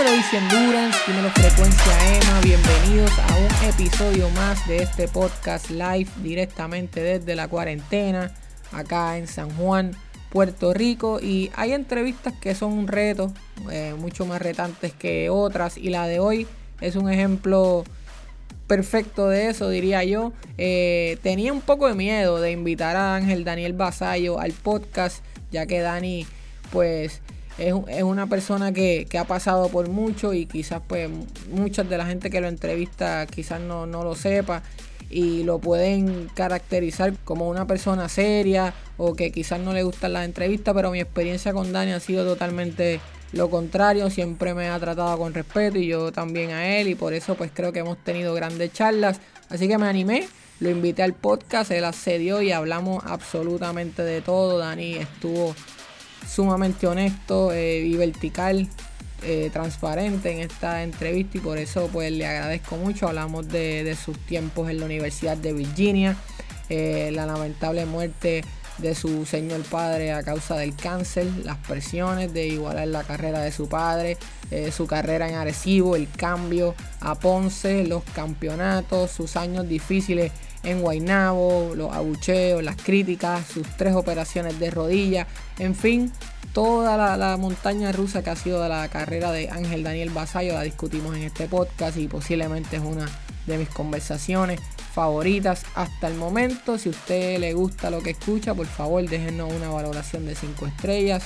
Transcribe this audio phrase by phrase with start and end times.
[0.00, 6.08] Dímelo Easy Endurance, dímelo Frecuencia Emma, bienvenidos a un episodio más de este podcast live
[6.22, 8.32] directamente desde la cuarentena,
[8.72, 9.94] acá en San Juan,
[10.30, 11.20] Puerto Rico.
[11.20, 13.30] Y hay entrevistas que son un reto,
[13.70, 16.46] eh, mucho más retantes que otras, y la de hoy
[16.80, 17.84] es un ejemplo
[18.66, 20.32] perfecto de eso, diría yo.
[20.56, 25.66] Eh, tenía un poco de miedo de invitar a Ángel Daniel Basayo al podcast, ya
[25.66, 26.26] que Dani,
[26.72, 27.20] pues,
[27.60, 31.10] es, una persona que, ha pasado por mucho y quizás, pues,
[31.50, 34.62] mucha de la gente que lo entrevista quizás no, no lo sepa
[35.10, 40.24] y lo pueden caracterizar como una persona seria o que quizás no le gustan las
[40.24, 43.00] entrevistas, pero mi experiencia con Dani ha sido totalmente
[43.32, 47.12] lo contrario, siempre me ha tratado con respeto y yo también a él y por
[47.12, 49.20] eso pues creo que hemos tenido grandes charlas.
[49.48, 50.28] Así que me animé,
[50.60, 54.58] lo invité al podcast, él accedió y hablamos absolutamente de todo.
[54.58, 55.54] Dani estuvo
[56.30, 58.68] sumamente honesto eh, y vertical,
[59.22, 63.08] eh, transparente en esta entrevista y por eso pues le agradezco mucho.
[63.08, 66.16] Hablamos de, sus tiempos en la Universidad de Virginia,
[66.68, 68.44] eh, la lamentable muerte
[68.78, 73.52] de su señor padre a causa del cáncer, las presiones de igualar la carrera de
[73.52, 74.16] su padre,
[74.72, 81.72] su carrera en Arecibo, el cambio a Ponce, los campeonatos, sus años difíciles en Guaynabo,
[81.74, 85.26] los abucheos, las críticas, sus tres operaciones de rodilla,
[85.58, 86.12] en fin,
[86.52, 90.52] toda la, la, montaña rusa que ha sido de la carrera de Ángel Daniel Basayo
[90.52, 93.06] la discutimos en este podcast y posiblemente es una
[93.46, 94.60] de mis conversaciones
[94.92, 96.78] favoritas hasta el momento.
[96.78, 100.66] Si a usted le gusta lo que escucha, por favor déjenos una valoración de 5
[100.66, 101.22] estrellas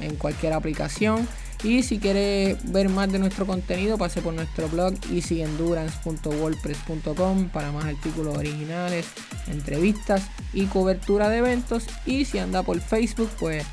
[0.00, 1.26] en cualquier aplicación.
[1.64, 7.86] Y si quiere ver más de nuestro contenido, pase por nuestro blog easyendurance.wordpress.com para más
[7.86, 9.06] artículos originales,
[9.48, 11.86] entrevistas y cobertura de eventos.
[12.04, 13.64] Y si anda por Facebook, pues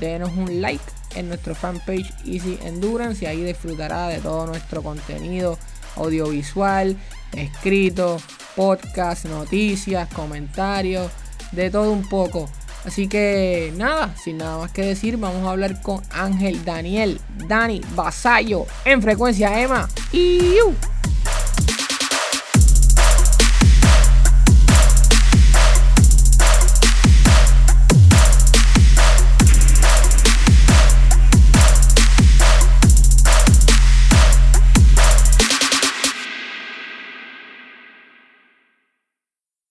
[0.00, 0.82] denos un like
[1.14, 5.58] en nuestro fanpage Easy Endurance y ahí disfrutará de todo nuestro contenido
[5.96, 6.96] audiovisual,
[7.32, 8.16] escrito,
[8.56, 11.12] podcast, noticias, comentarios,
[11.52, 12.48] de todo un poco.
[12.84, 17.80] Así que nada, sin nada más que decir, vamos a hablar con Ángel Daniel, Dani
[17.94, 19.88] Basayo en frecuencia Emma.
[20.12, 20.56] Y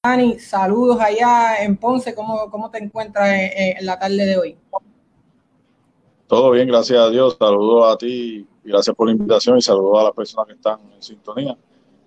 [0.06, 2.14] Dani, saludos allá en Ponce.
[2.14, 4.58] ¿Cómo, cómo te encuentras en, la tarde de hoy?
[6.28, 7.38] Todo bien, gracias a Dios.
[7.40, 10.80] Saludos a ti y gracias por la invitación y saludos a las personas que están
[10.94, 11.56] en sintonía.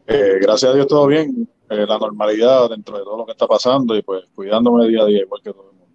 [0.07, 1.49] Eh, gracias a Dios, todo bien.
[1.71, 5.07] Eh, la normalidad dentro de todo lo que está pasando y pues cuidándome día a
[5.07, 5.87] día, igual que todo el mundo.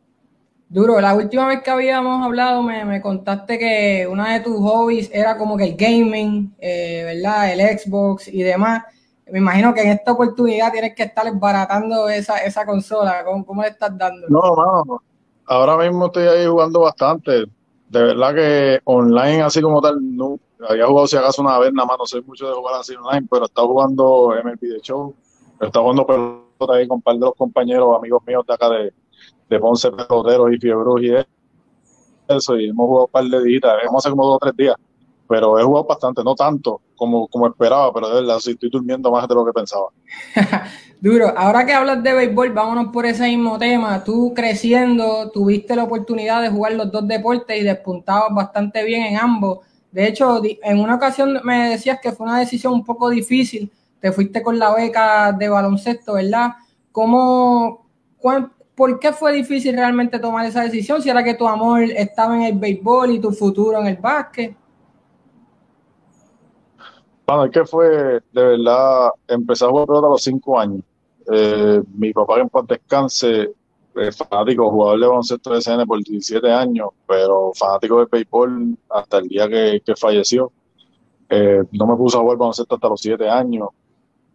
[0.70, 5.12] Duro, la última vez que habíamos hablado me, me contaste que una de tus hobbies
[5.14, 7.54] era como que el gaming, eh, ¿verdad?
[7.54, 8.86] El Xbox y demás
[9.32, 13.24] me imagino que en esta oportunidad tienes que estar baratando esa, esa consola.
[13.24, 14.28] ¿Cómo, ¿Cómo, le estás dando?
[14.28, 14.42] No,
[14.86, 15.02] no,
[15.46, 17.46] ahora mismo estoy ahí jugando bastante.
[17.90, 20.38] De verdad que online, así como tal, no.
[20.68, 23.28] Había jugado si acaso una vez, nada más, no sé mucho de jugar así online,
[23.30, 25.16] pero estaba jugando MLB The Show,
[25.60, 28.94] estaba jugando pelota ahí con un par de los compañeros, amigos míos de acá de,
[29.50, 31.16] de Ponce, peloteros y fiebros y
[32.28, 34.76] eso, y hemos jugado un par de días, hemos hace como dos o tres días
[35.32, 39.12] pero he jugado bastante, no tanto como, como esperaba, pero de verdad sí estoy durmiendo
[39.12, 39.88] más de lo que pensaba.
[41.02, 44.04] Duro, ahora que hablas de béisbol, vámonos por ese mismo tema.
[44.04, 49.18] Tú creciendo, tuviste la oportunidad de jugar los dos deportes y despuntabas bastante bien en
[49.18, 49.66] ambos.
[49.92, 53.72] De hecho, en una ocasión me decías que fue una decisión un poco difícil.
[54.00, 56.52] Te fuiste con la beca de baloncesto, ¿verdad?
[56.92, 57.88] ¿Cómo,
[58.76, 61.02] ¿Por qué fue difícil realmente tomar esa decisión?
[61.02, 64.56] Si era que tu amor estaba en el béisbol y tu futuro en el básquet.
[67.32, 67.88] Bueno, es que fue,
[68.34, 70.84] de verdad, empecé a jugar pelota a los cinco años.
[71.32, 73.54] Eh, mi papá en paz descanse,
[74.18, 79.30] fanático, jugador de baloncesto de SN por 17 años, pero fanático de béisbol hasta el
[79.30, 80.52] día que, falleció.
[81.30, 83.70] Eh, no me puse a jugar baloncesto hasta los siete años.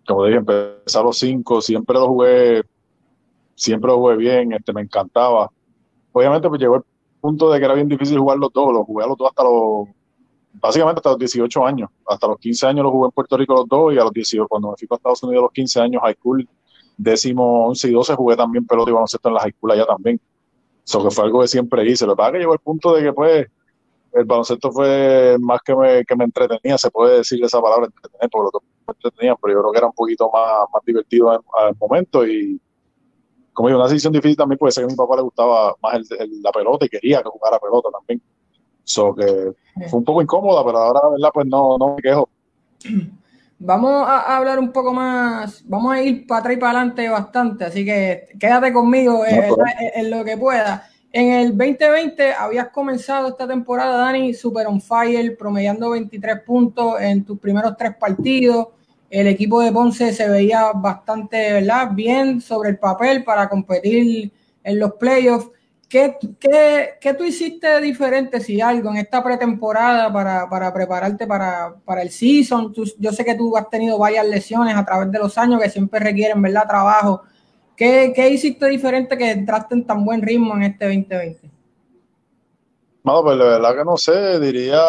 [0.06, 2.62] Como dije, empecé a los cinco, siempre lo jugué,
[3.54, 5.50] siempre lo jugué bien, este, me encantaba.
[6.12, 6.82] Obviamente, pues llegó el
[7.20, 9.44] punto de que era bien difícil jugar los dos, lo jugué a los dos hasta
[9.44, 9.86] los
[10.60, 11.90] básicamente hasta los 18 años.
[12.06, 14.46] Hasta los 15 años lo jugué en Puerto Rico los dos y a los 18,
[14.48, 16.48] cuando me fui a Estados Unidos a los 15 años, high school,
[16.96, 20.20] décimo, 11 y 12, jugué también pelota y baloncesto en la high school allá también.
[20.84, 22.06] Eso que fue algo que siempre hice.
[22.06, 23.46] Lo que pasa es que llegó el punto de que, pues,
[24.12, 28.30] el baloncesto fue más que me, que me entretenía, se puede decir esa palabra, entretener,
[28.30, 31.30] porque los dos me entretenían, pero yo creo que era un poquito más, más divertido
[31.30, 32.58] al momento y,
[33.52, 36.00] como digo, una decisión difícil también puede ser que a mi papá le gustaba más
[36.42, 38.22] la pelota y quería que jugara pelota también.
[38.86, 39.52] So que
[39.88, 42.28] fue un poco incómoda, pero ahora, la verdad, pues no, no me quejo.
[43.58, 47.64] Vamos a hablar un poco más, vamos a ir para atrás y para adelante bastante,
[47.64, 50.86] así que quédate conmigo en, lo que pueda.
[51.10, 57.24] En el 2020 habías comenzado esta temporada, Dani, super on fire, promediando 23 puntos en
[57.24, 58.68] tus primeros tres partidos.
[59.08, 61.90] El equipo de Ponce se veía bastante ¿verdad?
[61.92, 64.30] bien sobre el papel para competir
[64.62, 65.50] en los playoffs.
[65.88, 66.18] ¿Qué,
[67.00, 72.10] qué, tú hiciste diferente, si algo, en esta pretemporada para, para prepararte para, para, el
[72.10, 72.74] season?
[72.98, 76.00] yo sé que tú has tenido varias lesiones a través de los años que siempre
[76.00, 76.66] requieren ¿verdad?
[76.66, 77.22] trabajo.
[77.76, 81.50] ¿Qué, ¿Qué, hiciste diferente que entraste en tan buen ritmo en este 2020?
[83.04, 84.80] No, pues la verdad que no sé, diría,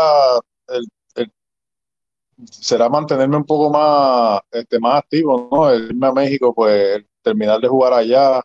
[2.45, 5.69] será mantenerme un poco más, este, más activo, ¿no?
[5.69, 8.41] El irme a México, pues terminar de jugar allá,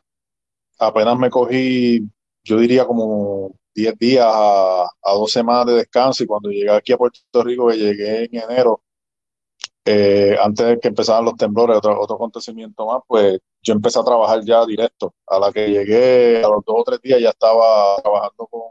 [0.79, 2.07] apenas me cogí
[2.45, 6.93] yo diría como 10 días a, a, dos semanas de descanso y cuando llegué aquí
[6.93, 8.83] a Puerto Rico, que llegué en enero,
[9.85, 14.05] eh, antes de que empezaran los temblores, otro, otro acontecimiento más, pues yo empecé a
[14.05, 15.15] trabajar ya directo.
[15.27, 18.63] A la que llegué, a los dos o tres días ya estaba trabajando con,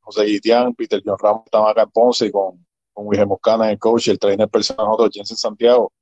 [0.00, 2.64] José Guitián, Peter John Ramos, estaba acá en Ponce y con,
[2.94, 5.92] con Wilhelm Moscana, el coach, el trainer personal, nosotros, Jensen Santiago,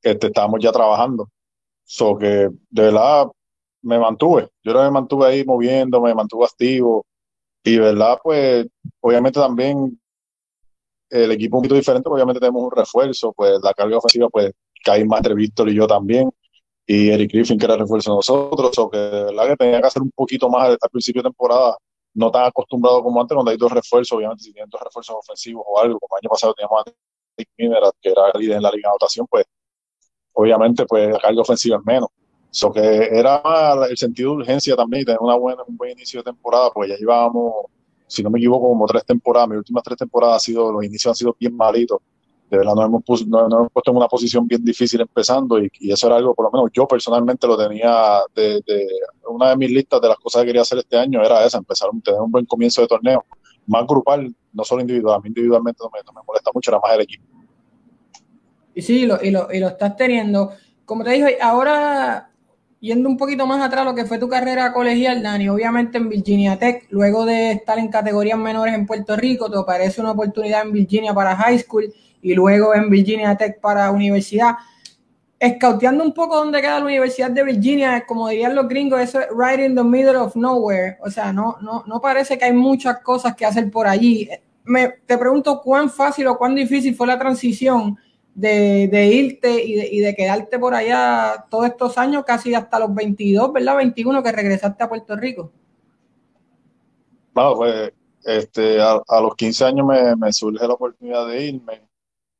[0.00, 1.28] este, estábamos ya trabajando.
[1.84, 2.26] So que
[2.70, 3.26] de verdad
[3.82, 7.06] me mantuve, yo me mantuve ahí moviendo, me mantuve activo.
[7.64, 8.66] Y verdad, pues
[9.00, 10.00] obviamente también
[11.10, 14.52] el equipo un poquito diferente, obviamente tenemos un refuerzo, pues la carga ofensiva, pues
[14.84, 16.30] caí más entre Víctor y yo también,
[16.86, 19.86] y Eric Griffin que era refuerzo de nosotros, o que de verdad que tenía que
[19.86, 21.76] hacer un poquito más al, principio de temporada,
[22.14, 25.64] no tan acostumbrado como antes, donde hay dos refuerzos, obviamente si tienen dos refuerzos ofensivos
[25.66, 26.90] o algo, como el año pasado teníamos a
[27.38, 29.44] Nick Mineral, que era líder en la liga de anotación, pues
[30.32, 32.08] obviamente pues la carga ofensiva es menos.
[32.54, 33.40] So que era
[33.88, 36.96] el sentido de urgencia también, tener una buena, un buen inicio de temporada, pues ya
[36.96, 37.64] llevábamos,
[38.06, 39.48] si no me equivoco, como tres temporadas.
[39.48, 42.00] Mis últimas tres temporadas ha sido, los inicios han sido bien malitos.
[42.50, 46.08] De verdad, nos hemos, puesto, hemos puesto en una posición bien difícil empezando y, eso
[46.08, 48.86] era algo, por lo menos yo personalmente lo tenía de, de,
[49.28, 51.88] una de mis listas de las cosas que quería hacer este año era esa, empezar
[51.88, 53.24] a tener un buen comienzo de torneo,
[53.66, 55.16] más grupal, no solo individual.
[55.16, 57.24] A mí individualmente no me, no me molesta mucho, era más el equipo.
[58.74, 60.52] Y sí, lo, y, lo, y lo estás teniendo.
[60.84, 62.31] Como te dije, ahora
[62.82, 66.58] yendo un poquito más atrás lo que fue tu carrera colegial, Dani, obviamente en Virginia
[66.58, 70.72] Tech, luego de estar en categorías menores en Puerto Rico, te aparece una oportunidad en
[70.72, 74.56] Virginia para high school y luego en Virginia Tech para universidad.
[75.38, 79.28] Escauteando un poco dónde queda la Universidad de Virginia, como dirían los gringos, eso es
[79.30, 80.98] right in the middle of nowhere.
[81.04, 84.28] O sea, no, no, no parece que hay muchas cosas que hacer por allí.
[84.64, 87.96] Me, te pregunto cuán fácil o cuán difícil fue la transición
[88.34, 93.76] de, irte y de, quedarte por allá todos estos años, casi hasta los 22, ¿verdad?
[93.76, 95.52] 21 que regresaste a Puerto Rico.
[97.34, 97.92] Bueno, pues
[98.24, 101.88] este, a, los 15 años me, surge la oportunidad de irme.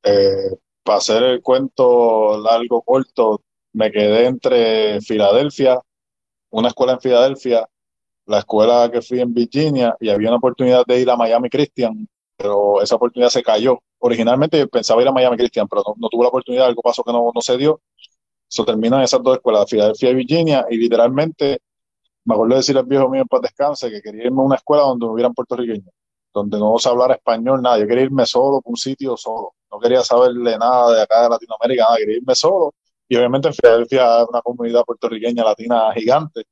[0.02, 3.42] Eh, para hacer el cuento largo, corto,
[3.72, 5.80] me quedé entre Filadelfia,
[6.50, 7.68] una escuela en Filadelfia,
[8.26, 12.08] la escuela que fui en Virginia, y había una oportunidad de ir a Miami Christian,
[12.36, 16.28] pero esa oportunidad se cayó originalmente pensaba ir a Miami Christian, pero no, tuvo la
[16.28, 17.80] oportunidad, algo pasó que no, no se dio.
[18.50, 21.60] Eso termina en esas dos escuelas, Filadelfia y Virginia, y literalmente
[22.24, 24.56] me acuerdo de decirle al viejo mío en paz descanse que quería irme a una
[24.56, 25.92] escuela donde hubieran puertorriqueños,
[26.34, 27.78] donde no se hablara español, nada.
[27.78, 29.54] Yo quería irme solo, un sitio solo.
[29.70, 31.96] No quería saberle nada de acá de Latinoamérica, nada.
[31.96, 32.74] Quería irme solo.
[33.08, 36.44] Y obviamente en Filadelfia hay una comunidad puertorriqueña latina gigante.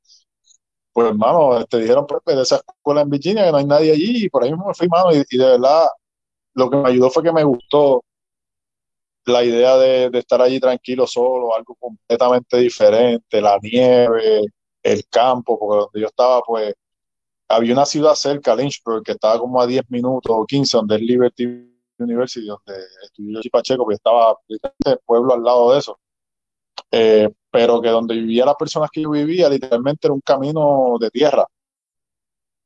[0.92, 3.92] Pues, hermano, te este, dijeron, pues, de esa escuela en Virginia que no hay nadie
[3.92, 5.86] allí, y por ahí me fui, mano, y de verdad
[6.54, 8.02] lo que me ayudó fue que me gustó
[9.26, 14.42] la idea de, estar allí tranquilo solo, algo completamente diferente, la nieve,
[14.82, 16.74] el campo, porque donde yo estaba, pues,
[17.48, 21.02] había una ciudad cerca, Lynchburg, que estaba como a 10 minutos o 15, donde es
[21.02, 21.44] Liberty
[21.98, 25.98] University, donde estudió Pacheco, porque estaba el pueblo al lado de eso.
[26.92, 31.10] Eh, pero que donde vivía las personas que yo vivía, literalmente era un camino de
[31.10, 31.46] tierra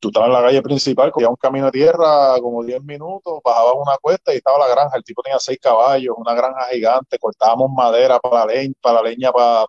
[0.01, 3.75] tú estabas en la calle principal, cogías un camino de tierra como 10 minutos, bajabas
[3.77, 4.97] una cuesta y estaba la granja.
[4.97, 9.09] El tipo tenía seis caballos, una granja gigante, cortábamos madera para la leña, para, la
[9.09, 9.67] leña, para,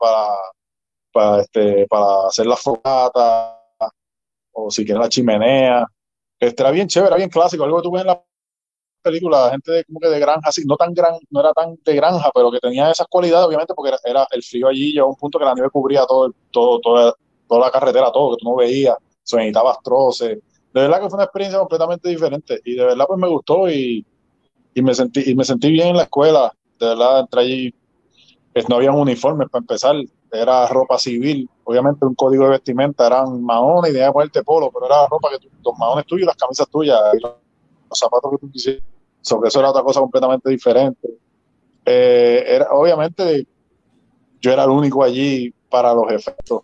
[1.11, 3.61] para, este, para hacer la fogata,
[4.51, 5.85] o si quieres la chimenea.
[6.39, 8.21] Este era bien chévere, era bien clásico, algo que tú ves en la
[9.01, 11.95] película, gente de, como que de granja, así, no tan gran, no era tan de
[11.95, 15.39] granja, pero que tenía esas cualidades, obviamente, porque era, el frío allí, llegó un punto
[15.39, 17.13] que la nieve cubría todo, todo, toda,
[17.47, 20.39] toda la carretera, todo, que tú no veías se necesitaba troces.
[20.73, 24.05] De verdad que fue una experiencia completamente diferente y de verdad pues me gustó y,
[24.73, 26.53] y me sentí y me sentí bien en la escuela.
[26.79, 27.73] De verdad entré allí,
[28.53, 29.95] pues, no había uniformes para empezar,
[30.31, 34.85] era ropa civil, obviamente un código de vestimenta eran maones y de ponerte polo, pero
[34.85, 36.99] era ropa que los maones tuyos y las camisas tuyas.
[37.21, 38.83] los zapatos que tú quisieras.
[39.21, 41.07] Sobre eso era otra cosa completamente diferente.
[41.85, 43.47] Eh, era, obviamente,
[44.41, 46.61] yo era el único allí para los efectos.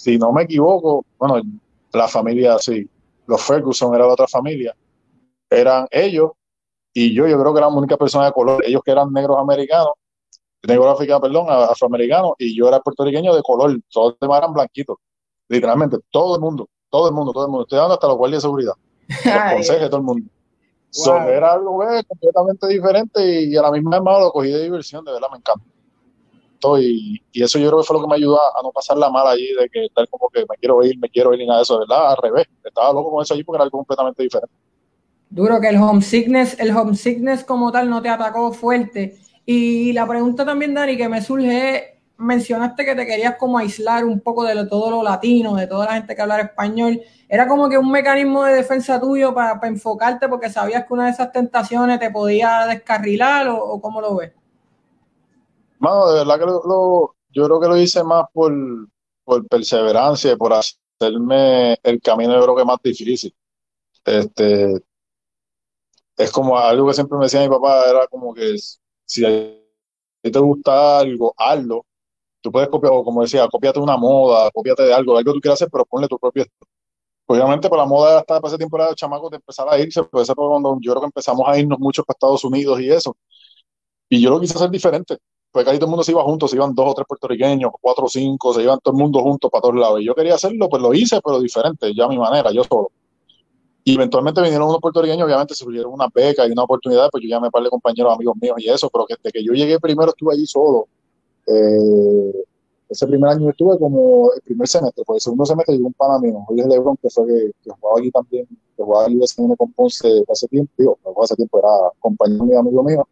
[0.00, 1.42] Si no me equivoco, bueno,
[1.92, 2.88] la familia, sí,
[3.26, 4.74] los Ferguson era la otra familia,
[5.50, 6.30] eran ellos
[6.94, 9.36] y yo, yo creo que era la única persona de color, ellos que eran negros
[9.38, 9.92] americanos,
[10.66, 14.96] negros africanos, perdón, afroamericanos, y yo era puertorriqueño de color, todos los demás eran blanquitos,
[15.50, 18.38] literalmente, todo el mundo, todo el mundo, todo el mundo, estoy dando hasta los guardias
[18.38, 18.72] de seguridad,
[19.08, 20.30] los consejos, todo el mundo.
[21.28, 21.78] era algo
[22.08, 25.69] completamente diferente y, a la misma vez lo cogí de diversión, de verdad me encanta.
[26.78, 29.10] Y, y, eso yo creo que fue lo que me ayudó a, no pasar la
[29.10, 31.60] mala allí, de que tal como que me quiero ir, me quiero ir y nada
[31.60, 32.46] de eso, verdad, al revés.
[32.64, 34.54] Estaba loco con eso allí porque era algo completamente diferente.
[35.28, 39.18] Duro que el homesickness, el homesickness como tal no te atacó fuerte.
[39.46, 44.20] Y la pregunta también, Dani, que me surge mencionaste que te querías como aislar un
[44.20, 47.00] poco de todo lo latino, de toda la gente que habla español.
[47.28, 51.12] ¿Era como que un mecanismo de defensa tuyo para, enfocarte porque sabías que una de
[51.12, 54.32] esas tentaciones te podía descarrilar o, cómo lo ves?
[55.80, 58.52] Mano, de verdad que lo, yo creo que lo hice más por,
[59.24, 63.34] por perseverancia, por hacerme el camino, yo creo que más difícil.
[64.04, 64.82] Este,
[66.16, 68.56] es como algo que siempre me decía mi papá, era como que
[69.04, 69.22] si
[70.22, 71.86] te gusta algo, hazlo.
[72.42, 75.40] Tú puedes copiar, o como decía, copiate una moda, copiate de algo, algo que tú
[75.42, 76.70] quieras hacer, pero ponle tu propio estilo.
[77.26, 80.24] Obviamente, por pues, la moda hasta para era de chamacos de empezar a irse, pues
[80.24, 83.16] eso cuando yo creo que empezamos a irnos mucho para Estados Unidos y eso.
[84.08, 85.18] Y yo lo quise hacer diferente,
[85.52, 88.04] porque ahí todo el mundo se iba juntos, se iban dos o tres puertorriqueños, cuatro
[88.04, 90.00] o cinco, se iban todo el mundo juntos para todos lados.
[90.00, 92.90] Y yo quería hacerlo, pues lo hice, pero diferente, ya a mi manera, yo solo.
[93.82, 97.28] Y eventualmente vinieron unos puertorriqueños, obviamente se surgieron una beca y una oportunidad, pues yo
[97.28, 100.10] llamé a par de compañeros, amigos míos y eso, pero desde que yo llegué primero
[100.10, 100.86] estuve allí solo.
[101.46, 102.44] Eh,
[102.90, 106.18] ese primer año estuve como el primer semestre, pues el segundo semestre llegó un pana
[106.18, 109.18] mío, Jorge Lebron, que fue que, jugaba allí también, que jugaba allí
[109.56, 111.68] con Ponce hace tiempo, digo, hace tiempo era
[112.00, 113.08] compañero mío, amigo mío,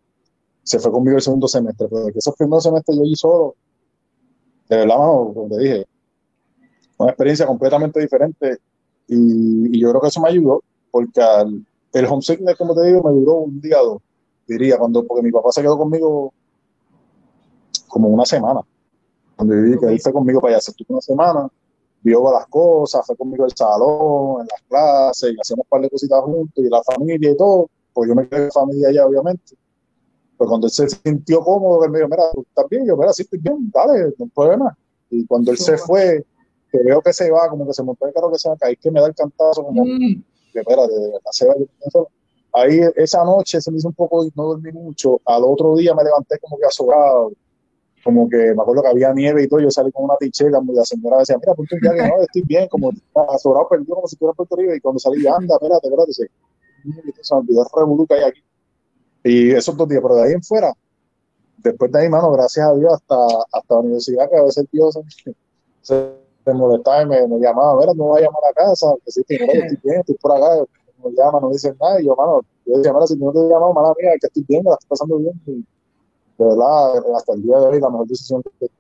[0.69, 3.55] se fue conmigo el segundo semestre, pero que esos primeros semestres yo allí solo,
[4.69, 5.87] de verdad, mano, como te dije,
[6.99, 8.59] una experiencia completamente diferente
[9.07, 11.23] y, yo creo que eso me ayudó, porque
[11.95, 14.03] el homesickness, como te digo, me duró un día o dos,
[14.47, 16.35] diría, cuando, porque mi papá se quedó conmigo
[17.89, 18.61] como una semana.
[19.37, 21.49] Cuando viví, que él fue conmigo para allá, se estuvo una semana,
[22.03, 25.89] vio las cosas, fue conmigo al salón, en las clases, y hacíamos un par de
[25.89, 29.57] cositas juntos, y la familia y todo, pues yo me quedé en familia allá, obviamente.
[30.39, 32.87] Pero cuando él se sintió cómodo, él me dijo, mira, ¿tú estás bien?
[32.87, 34.79] Yo, mira, sí estoy bien, dale, no hay problema.
[35.11, 36.25] Y cuando él se fue,
[36.71, 38.59] que veo que se va, como que se montó el carro que se va a
[38.59, 40.23] caer, que me da el cantazo, como mm.
[40.53, 40.93] que espérate,
[41.33, 41.55] se va.
[42.53, 45.21] Ahí esa noche se me hizo un poco, no dormí mucho.
[45.25, 47.33] Al otro día me levanté como que azorado,
[48.03, 49.61] como que me acuerdo que había nieve y todo.
[49.61, 52.43] Yo salí con una tichera, y la señora decía, mira, ponte un que no, estoy
[52.43, 52.91] bien, como
[53.29, 54.75] azorado, perdido como si estuviera en Puerto Rico.
[54.75, 56.31] Y cuando salí, anda, espérate, espérate, se,
[57.23, 58.43] se me olvidó el revolú que hay aquí.
[59.25, 60.73] Y esos dos días, pero de ahí en fuera,
[61.59, 63.17] después de ahí, mano, gracias a Dios, hasta,
[63.53, 64.99] hasta la universidad, que a veces Dios
[65.83, 66.13] se,
[66.47, 69.11] me molestaba y me, me llamaba, a ver, no voy a llamar a casa, que
[69.11, 69.39] si estoy,
[69.83, 70.65] bien, estoy por acá,
[71.05, 73.49] me llama, no dicen nada, y yo, mano, yo decía, mira, si no te he
[73.49, 75.65] llamado, mala mía, que estoy bien, que la estoy pasando bien, y
[76.39, 78.71] de verdad, hasta el día de hoy, la mejor decisión que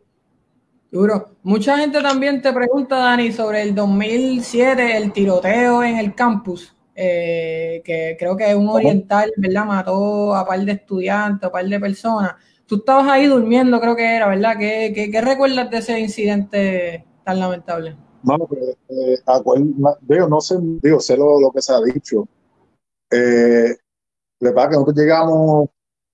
[0.91, 1.29] Duro.
[1.43, 7.81] Mucha gente también te pregunta, Dani, sobre el 2007, el tiroteo en el campus, eh,
[7.85, 9.65] que creo que un oriental, ¿verdad?
[9.65, 12.35] Mató a par de estudiantes, a par de personas.
[12.67, 14.57] Tú estabas ahí durmiendo, creo que era, ¿verdad?
[14.59, 17.95] ¿Qué, qué, qué recuerdas de ese incidente tan lamentable.
[18.23, 19.23] Bueno, pues, eh,
[20.01, 22.27] digo, no sé, digo, sé lo, lo que se ha dicho.
[23.11, 23.77] Eh,
[24.41, 25.69] le pasa que nosotros llegamos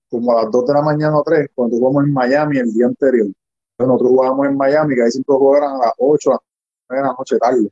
[0.09, 2.87] como a las 2 de la mañana o 3, cuando jugamos en Miami el día
[2.87, 3.27] anterior.
[3.79, 6.33] nosotros jugábamos en Miami, que ahí siempre jugaban a las 8, a
[6.89, 7.69] las de la noche tarde.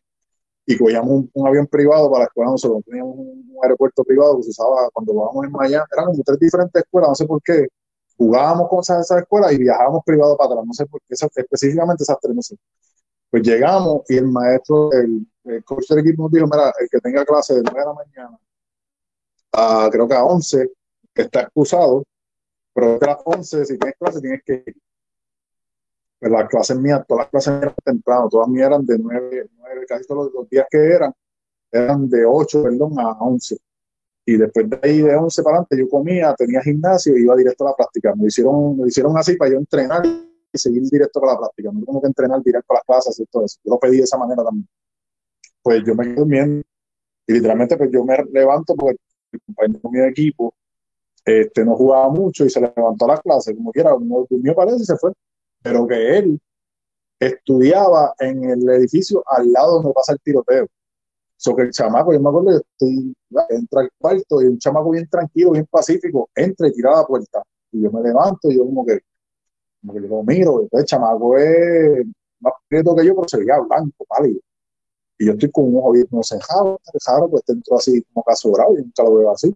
[0.65, 2.51] Y cogíamos un, avión privado para la escuela.
[2.51, 5.85] Nosotros teníamos un, aeropuerto privado que se usaba cuando jugábamos en Miami.
[5.91, 7.67] Eran como tres diferentes escuelas, no sé por qué.
[8.17, 10.65] Jugábamos con esas, esas escuelas y viajábamos privado para atrás.
[10.65, 12.41] No sé por qué, específicamente esas tres, no.
[13.29, 16.99] Pues llegamos y el maestro, el, el coach del equipo nos dijo, mira, el que
[16.99, 18.39] tenga clase de 9 de la mañana
[19.53, 20.69] a creo que a 11
[21.15, 22.03] está excusado,
[22.73, 24.75] pero a las 11 si tienes clase tienes que ir.
[26.23, 29.85] Pues las clases mías, todas las clases eran temprano, todas mías eran de 9, 9
[29.85, 31.11] casi todos los, días que eran,
[31.69, 33.57] eran de 8, perdón, a 11.
[34.27, 37.67] Y después de ahí, de 11 para adelante, yo comía, tenía gimnasio y iba directo
[37.67, 38.15] a la práctica.
[38.15, 41.71] Me hicieron, me hicieron así para yo entrenar y seguir directo con la práctica.
[41.73, 43.59] No tengo que entrenar directo a las clases y todo eso.
[43.61, 44.69] Yo lo pedí de esa manera también.
[45.61, 46.65] Pues yo me quedo durmiendo
[47.27, 48.95] y literalmente pues yo me levanto porque
[49.33, 50.53] el compañero mi equipo
[51.25, 54.83] este, no jugaba mucho y se levantó a las clases, como quiera, no durmió parece
[54.83, 55.11] y se fue.
[55.63, 56.39] Pero que él
[57.19, 60.67] estudiaba en el edificio al lado donde pasa el tiroteo.
[61.37, 63.15] So que el chamaco, yo me acuerdo, yo estoy,
[63.49, 67.43] entra al cuarto y un chamaco bien tranquilo, bien pacífico, entra y tira la puerta.
[67.71, 68.99] Y yo me levanto y yo como que,
[69.81, 72.05] como que lo miro, entonces el chamaco es
[72.39, 74.39] más prieto que yo, pero se veía blanco, pálido.
[75.17, 78.51] Y yo estoy con un ojo bien no cerrado, cerrado, pues entró así como caso
[78.51, 79.55] bravo, y nunca lo veo así.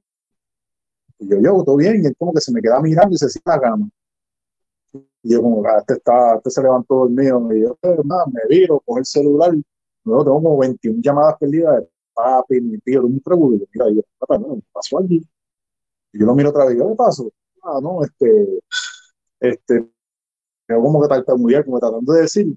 [1.20, 3.30] Y yo, yo, todo bien, y él como que se me queda mirando y se
[3.30, 3.90] sienta la cama.
[5.24, 8.82] Y yo como, ah, este, está, este se levantó dormido, y yo, nada, me viro,
[8.86, 9.54] con el celular,
[10.04, 14.02] luego tengo como 21 llamadas perdidas de papi, mi tío, de un y mira, yo,
[14.18, 15.22] papá, no, pasó allí.
[16.14, 17.30] Y yo lo miro otra vez, ¿qué pasó?
[17.64, 18.60] Ah, no, este,
[19.40, 19.90] este,
[20.68, 22.56] yo como que tartamudear, como tratando de decir,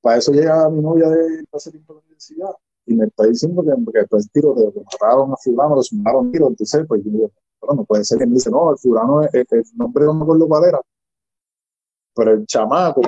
[0.00, 2.50] para eso llega mi novia de hace tiempo de la universidad
[2.86, 6.32] y me está diciendo que, que después tiro de que mataron a fulano, le sumaron
[6.32, 9.22] tiro, entonces pues yo digo, bueno, no puede ser que me dice, no, el fulano,
[9.22, 10.80] el, el nombre no me acuerdo cuál era,
[12.14, 13.02] pero el chamaco,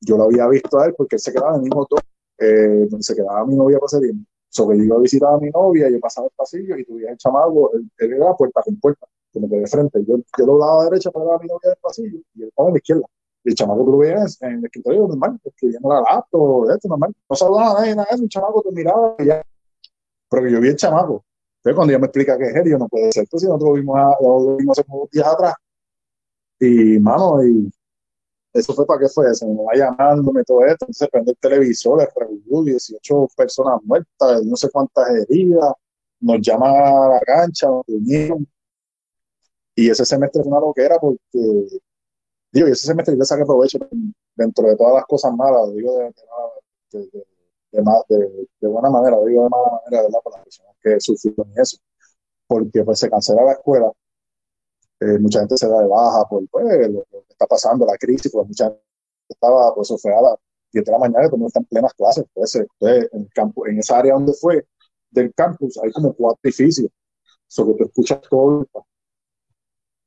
[0.00, 1.86] yo lo había visto a él porque él se quedaba en el mismo
[2.38, 4.14] eh, donde se quedaba mi novia para salir.
[4.50, 7.12] So que yo iba a visitar a mi novia, yo pasaba el pasillo y tuviera
[7.12, 10.04] el chamaco, él, él era puerta con puerta, que me quedé de frente.
[10.06, 12.42] Yo, yo lo daba a la derecha para ver a mi novia del pasillo y
[12.42, 13.06] él estaba a la izquierda.
[13.44, 17.14] Y el chamaco tú lo veías en el escritorio normal, escribiendo la laptop, esto normal.
[17.28, 19.42] No saludaba a nadie, nada de eso, el chamaco te miraba y ya.
[20.30, 21.24] Pero que yo vi el chamaco.
[21.58, 23.24] Entonces cuando ella me explica que es él, yo no puede ser.
[23.24, 25.54] Entonces nosotros lo vimos, a, lo vimos hace unos días atrás.
[26.60, 27.70] Y, mano, y
[28.60, 32.02] eso fue para qué fue eso, me va llamándome todo esto, entonces prende el televisor,
[32.02, 35.72] el review, 18 personas muertas, no sé cuántas heridas,
[36.20, 38.46] nos llama a la cancha, nos reunieron,
[39.74, 41.18] y ese semestre fue una loquera porque,
[42.52, 43.78] digo, y ese semestre yo saqué provecho
[44.34, 46.14] dentro de todas las cosas malas, digo de,
[46.92, 47.10] de,
[47.72, 50.18] de, de, de buena manera, digo de mala manera, ¿verdad?
[50.24, 51.78] Para las personas que sufrieron eso,
[52.46, 53.92] porque pues se cancela la escuela,
[55.00, 58.30] eh, mucha gente se da de baja por pues, lo, que está pasando, la crisis,
[58.32, 58.82] pues mucha gente
[59.28, 60.36] estaba pues sofreada
[60.72, 62.24] 10 de la mañana todo el plenas clases.
[62.34, 64.66] Pues, entonces, en, el campo, en esa área donde fue
[65.10, 66.90] del campus hay como cuatro edificios,
[67.46, 68.66] so que tú escuchas todo,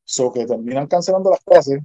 [0.04, 1.80] so que terminan cancelando las clases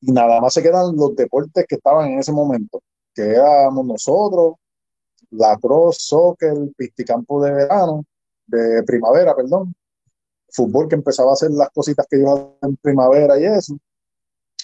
[0.00, 2.80] y nada más se quedan los deportes que estaban en ese momento,
[3.14, 4.54] que éramos nosotros,
[5.30, 8.04] la cross, soccer, pisticampo de verano,
[8.46, 9.74] de primavera, perdón,
[10.50, 13.78] fútbol que empezaba a hacer las cositas que yo en primavera y eso,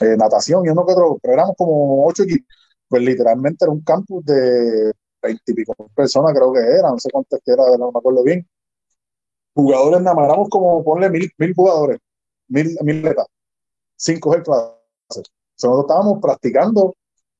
[0.01, 2.47] eh, natación y uno que otro, pero éramos como ocho equipos,
[2.88, 4.92] pues literalmente era un campus de
[5.23, 8.47] veintipico personas, creo que era, no sé cuántas que era, no me acuerdo bien.
[9.55, 11.99] Jugadores nada más, éramos como, ponle mil, mil jugadores,
[12.49, 13.27] mil, mil letras,
[13.97, 14.75] sin coger clases.
[15.09, 15.14] O
[15.57, 16.94] sea, nosotros estábamos practicando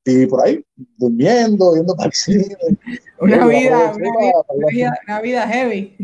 [0.05, 0.65] y por ahí,
[0.97, 2.11] durmiendo, viendo para
[3.21, 5.97] Una una vida, una vida, una vida heavy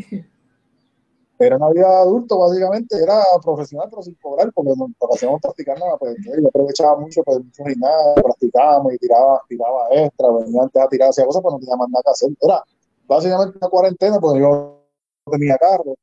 [1.46, 5.96] era una vida adulto, básicamente, era profesional, pero sin cobrar, porque no hacíamos practicar nada,
[5.98, 10.88] pues yo aprovechaba mucho, pues mucho gimnasio, practicábamos y tiraba, tiraba extra, venía antes a
[10.88, 12.30] tirar hacia cosas, pues no tenía más nada que hacer.
[12.40, 12.64] Era
[13.06, 14.84] básicamente una cuarentena, porque yo
[15.26, 15.94] no tenía carro,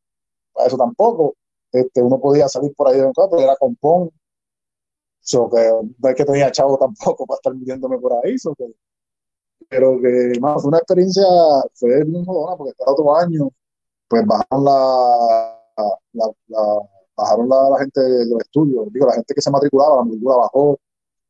[0.54, 1.36] para eso tampoco.
[1.72, 4.10] Este, uno podía salir por ahí de un pero era con PON,
[5.20, 5.70] so que
[6.00, 8.66] no es que tenía chavo tampoco para estar midiéndome por ahí, so que,
[9.70, 11.26] pero que, más fue una experiencia,
[11.74, 13.50] fue bien jodona, porque cada otro año
[14.08, 15.60] pues bajaron la,
[16.14, 16.60] la, la
[17.16, 20.36] bajaron la, la, gente de los estudios, digo, la gente que se matriculaba, la matrícula
[20.38, 20.80] bajó,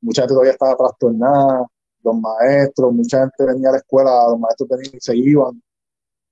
[0.02, 1.66] mucha gente todavía estaba trastornada,
[2.04, 5.62] los maestros, mucha gente venía a la escuela, los maestros venían y se iban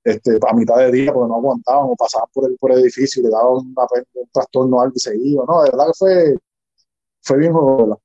[0.03, 3.21] este, a mitad de día porque no aguantaban o pasaban por el, por el edificio
[3.21, 6.35] y le daban una, un trastorno algo y se iban, no, de verdad que fue,
[7.21, 7.99] fue bien jodido,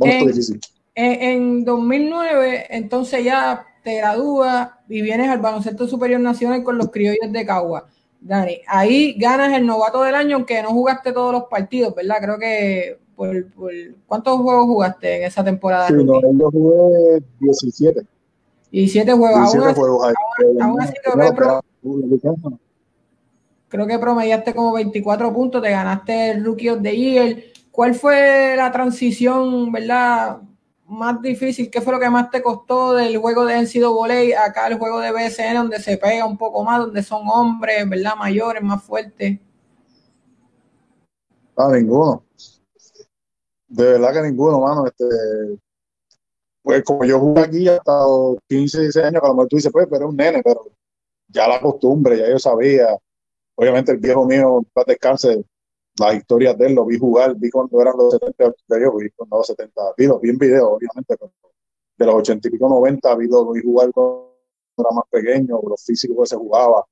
[0.00, 0.60] en, difícil.
[0.94, 6.90] En, en 2009, entonces ya te gradúas y vienes al baloncesto superior nacional con los
[6.90, 7.86] criollos de Cagua.
[8.20, 12.16] Dani, ahí ganas el novato del año, aunque no jugaste todos los partidos, ¿verdad?
[12.22, 13.70] Creo que por, por
[14.06, 15.88] ¿cuántos juegos jugaste en esa temporada?
[15.88, 18.06] Sí, no, yo jugué 17.
[18.72, 19.52] 17 juegos.
[19.52, 21.64] 17 aún, juegos aún, aún así creo que, pro,
[23.68, 27.36] creo que promediaste como 24 puntos, te ganaste el Rookie of the Year.
[27.70, 30.38] ¿Cuál fue la transición, verdad?
[30.86, 31.70] Más difícil?
[31.70, 35.12] ¿Qué fue lo que más te costó del juego de NCAA acá el juego de
[35.12, 38.16] BSN donde se pega un poco más, donde son hombres, ¿verdad?
[38.16, 39.38] Mayores, más fuertes.
[41.56, 42.24] Ah, ninguno.
[43.68, 44.86] De verdad que ninguno, mano.
[44.86, 45.04] Este,
[46.62, 47.92] pues como yo jugué aquí hasta
[48.48, 50.70] 15, 16 años, a lo mejor tú pues, pero era un nene, pero
[51.28, 52.96] ya la costumbre, ya yo sabía.
[53.56, 55.44] Obviamente el viejo mío, para descanse,
[55.98, 59.38] las historias de él, lo vi jugar, vi cuando eran los 70, yo vi cuando
[59.38, 61.32] los 70, vi, los, vi en video, obviamente, pero
[61.96, 64.34] de los 80 y pico 90, vi, lo vi jugar cuando
[64.76, 66.84] era más pequeño, los físicos que se jugaba,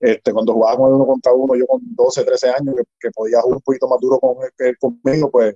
[0.00, 3.40] este, cuando jugaba con uno contra uno, yo con 12, 13 años, que, que podía
[3.42, 5.54] jugar un poquito más duro con él, conmigo, pues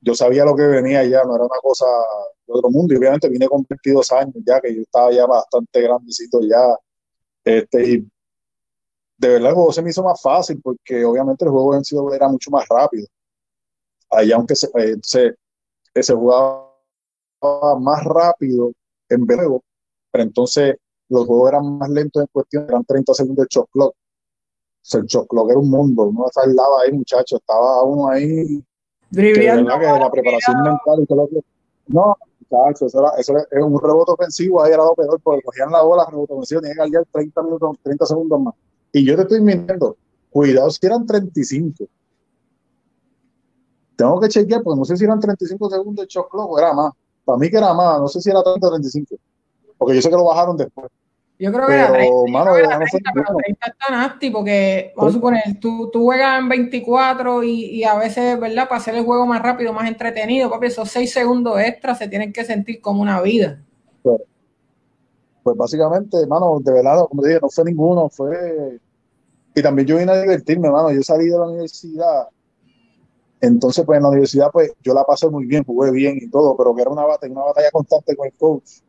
[0.00, 1.86] yo sabía lo que venía ya, no era una cosa
[2.46, 5.80] de otro mundo, y obviamente vine con 22 años ya, que yo estaba ya bastante
[5.80, 6.76] grandecito ya,
[7.44, 8.08] Este, y
[9.18, 11.96] de verdad el juego se me hizo más fácil porque obviamente el juego en sí
[12.14, 13.06] era mucho más rápido.
[14.10, 15.34] Ahí aunque se, eh, se,
[15.94, 16.70] se jugaba
[17.80, 18.72] más rápido
[19.08, 19.62] en juego,
[20.10, 20.76] pero entonces
[21.08, 23.90] los juegos eran más lentos en cuestión, eran 30 segundos de shot clock.
[23.90, 23.94] O
[24.82, 28.62] sea, el shot clock era un mundo, uno lado ahí, muchachos, estaba uno ahí.
[29.10, 29.72] Dribleando.
[29.72, 31.40] Que, que la preparación mental y todo lo que.
[31.88, 35.72] No, muchachos, eso era, eso era un rebote ofensivo, ahí era lo peor, porque cogían
[35.72, 38.54] la bola, rebote ofensivo, tenían que 30 minutos, 30 segundos más.
[38.92, 39.96] Y yo te estoy mintiendo,
[40.30, 41.84] cuidado si eran 35.
[43.96, 46.92] Tengo que chequear, porque no sé si eran 35 segundos de shot clock era más.
[47.24, 49.16] Para mí que era más, no sé si era 30 o 35.
[49.76, 50.90] Porque yo sé que lo bajaron después.
[51.38, 53.44] Yo creo que Pero, era 30, yo mano, que era no fue 30, pero ninguno.
[53.44, 57.96] 30 está nasty porque, vamos a suponer, tú, tú juegas en 24 y, y a
[57.96, 58.68] veces, ¿verdad?
[58.68, 62.32] Para hacer el juego más rápido, más entretenido, papi, esos 6 segundos extra se tienen
[62.32, 63.60] que sentir como una vida.
[65.48, 68.78] Pues básicamente, mano, de verdad, como te dije, no fue ninguno, fue...
[69.54, 72.28] Y también yo vine a divertirme, mano, yo salí de la universidad,
[73.40, 76.54] entonces pues en la universidad pues yo la pasé muy bien, jugué bien y todo,
[76.54, 78.82] pero que era una batalla, una batalla constante con el coach.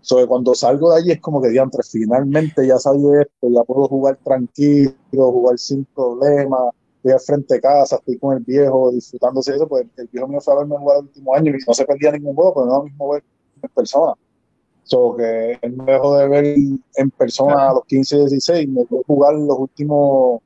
[0.00, 3.62] So, cuando salgo de allí es como que diantre, finalmente ya salí de esto, ya
[3.64, 8.90] puedo jugar tranquilo, jugar sin problemas, estoy al frente de casa, estoy con el viejo
[8.90, 11.58] disfrutándose de eso, pues el viejo mío fue a verme jugar el último año y
[11.66, 13.22] no se perdía ningún juego, pero no es lo mismo ver
[13.62, 14.14] en persona.
[14.90, 16.44] So, que él me dejó de ver
[16.96, 20.40] en persona a los 15, 16, me dejó jugar los últimos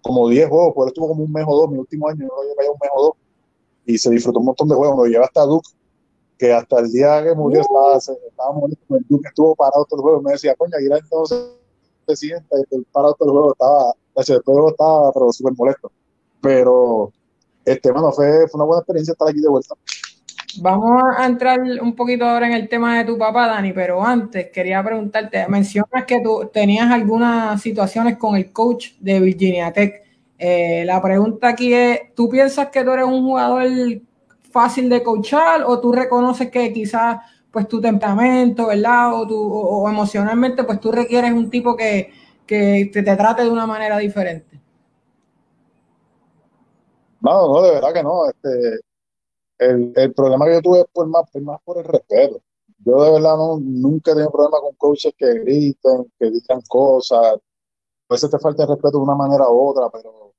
[0.00, 2.34] como 10 juegos, pues él estuvo como un mes o dos, mi último año, yo
[2.34, 3.12] lo llevé un mes o dos,
[3.84, 5.68] y se disfrutó un montón de juegos, lo llevé hasta Duke,
[6.38, 10.02] que hasta el día que murió estaba, estaba molesto el Duke, estuvo parado todo el
[10.02, 11.50] juego, me decía, coña, Aguilar entonces
[12.06, 15.92] se sienta, y el parado todo el juego, estaba, juego estaba, pero súper molesto,
[16.40, 17.12] pero,
[17.66, 19.74] este, mano, fue, fue una buena experiencia estar aquí de vuelta.
[20.60, 24.50] Vamos a entrar un poquito ahora en el tema de tu papá, Dani, pero antes
[24.50, 30.02] quería preguntarte, mencionas que tú tenías algunas situaciones con el coach de Virginia Tech.
[30.38, 33.66] Eh, la pregunta aquí es, ¿tú piensas que tú eres un jugador
[34.50, 37.18] fácil de coachar o tú reconoces que quizás
[37.50, 39.14] pues tu temperamento, ¿verdad?
[39.14, 42.12] O, tu, o, emocionalmente pues tú requieres un tipo que,
[42.46, 44.60] que te, te trate de una manera diferente?
[47.20, 48.80] No, no, de verdad que no, este
[49.70, 52.40] el, el, problema que yo tuve fue más, fue más por el respeto.
[52.84, 57.20] Yo de verdad no, nunca he tenido problema con coaches que griten, que digan cosas.
[58.08, 60.34] A veces te falta el respeto de una manera u otra, pero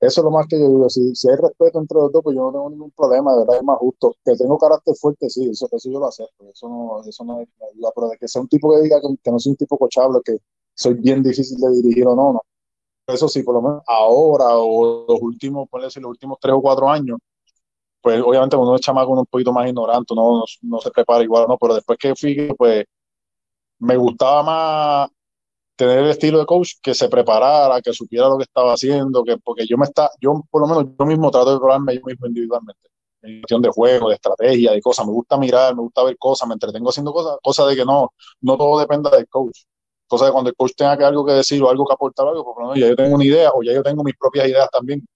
[0.00, 0.90] eso es lo más que yo digo.
[0.90, 3.56] Si, si hay respeto entre los dos, pues yo no tengo ningún problema, de verdad
[3.56, 4.14] es más justo.
[4.24, 6.50] Que tengo carácter fuerte, sí, eso, eso yo lo acepto.
[6.50, 9.08] Eso no, eso no es ayuda, pero de que sea un tipo que diga que,
[9.22, 10.38] que no soy un tipo cochable, que
[10.74, 12.42] soy bien difícil de dirigir o no, no.
[13.06, 16.60] Eso sí, por lo menos ahora o los últimos, ponle decir, los últimos tres o
[16.60, 17.18] cuatro años,
[18.00, 21.24] pues obviamente uno es chamaco uno un poquito más ignorante, no, no, no, se prepara
[21.24, 22.84] igual, no, pero después que fui, pues
[23.80, 25.10] me gustaba más
[25.76, 29.36] tener el estilo de coach que se preparara, que supiera lo que estaba haciendo, que
[29.38, 32.26] porque yo me está, yo por lo menos yo mismo trato de probarme yo mismo
[32.26, 32.88] individualmente,
[33.22, 36.48] en cuestión de juego, de estrategia, de cosas, me gusta mirar, me gusta ver cosas,
[36.48, 39.64] me entretengo haciendo cosas, cosas de que no, no todo dependa del coach,
[40.06, 42.44] cosa de cuando el coach tenga que algo que decir o algo que aportar algo,
[42.44, 45.06] por lo ya yo tengo una idea o ya yo tengo mis propias ideas también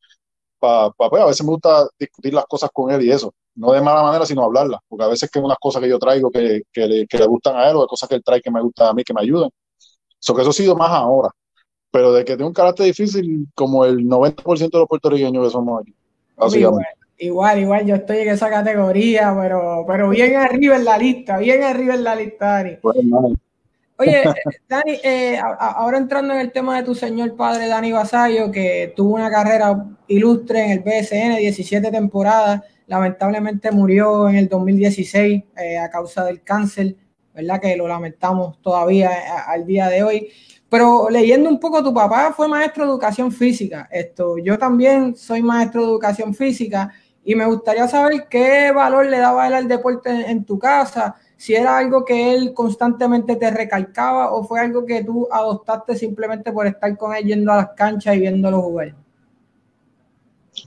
[0.61, 3.73] Pa, pa, pues, a veces me gusta discutir las cosas con él y eso, no
[3.73, 6.63] de mala manera, sino hablarlas, porque a veces que unas cosas que yo traigo que,
[6.71, 8.61] que, le, que le gustan a él o hay cosas que él trae que me
[8.61, 9.49] gustan a mí, que me ayudan.
[10.19, 11.31] So que eso ha sido más ahora,
[11.91, 15.81] pero de que tiene un carácter difícil como el 90% de los puertorriqueños que somos
[15.81, 15.95] aquí.
[16.59, 16.85] Igual,
[17.17, 21.63] igual, igual, yo estoy en esa categoría, pero, pero bien arriba en la lista, bien
[21.63, 22.77] arriba en la lista, Dani.
[22.83, 22.97] Pues,
[24.01, 24.23] Oye,
[24.67, 29.17] Dani, eh, ahora entrando en el tema de tu señor padre Dani Basayo, que tuvo
[29.17, 35.91] una carrera ilustre en el BSN, 17 temporadas, lamentablemente murió en el 2016 eh, a
[35.91, 36.97] causa del cáncer,
[37.35, 37.61] ¿verdad?
[37.61, 40.29] Que lo lamentamos todavía a, eh, al día de hoy.
[40.71, 43.87] Pero leyendo un poco, tu papá fue maestro de educación física.
[43.93, 46.91] Esto, yo también soy maestro de educación física
[47.23, 51.17] y me gustaría saber qué valor le daba él al deporte en, en tu casa
[51.41, 56.53] si era algo que él constantemente te recalcaba o fue algo que tú adoptaste simplemente
[56.53, 58.95] por estar con él yendo a las canchas y viéndolo jugar.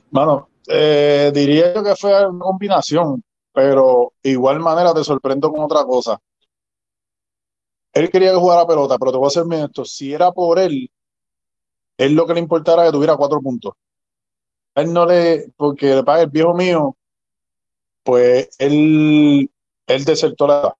[0.10, 5.86] Bueno, eh, diría yo que fue una combinación, pero igual manera te sorprendo con otra
[5.86, 6.20] cosa.
[7.94, 9.86] Él quería que jugara pelota, pero te voy a hacer esto.
[9.86, 10.90] Si era por él,
[12.00, 13.74] él lo que le importara que tuviera cuatro puntos.
[14.74, 16.98] él no le, porque le el viejo mío,
[18.04, 19.52] pues él
[19.88, 20.74] él desertó la edad.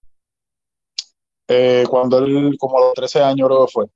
[1.48, 3.86] Eh, cuando él, como a los 13 años creo que fue.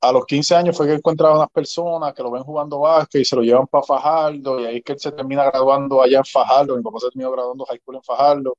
[0.00, 3.24] A los 15 años fue que encontraba unas personas que lo ven jugando básquet y
[3.24, 6.24] se lo llevan para Fajardo y ahí es que él se termina graduando allá en
[6.24, 6.76] Fajardo.
[6.76, 8.56] Mi papá se terminó graduando high school en Fajardo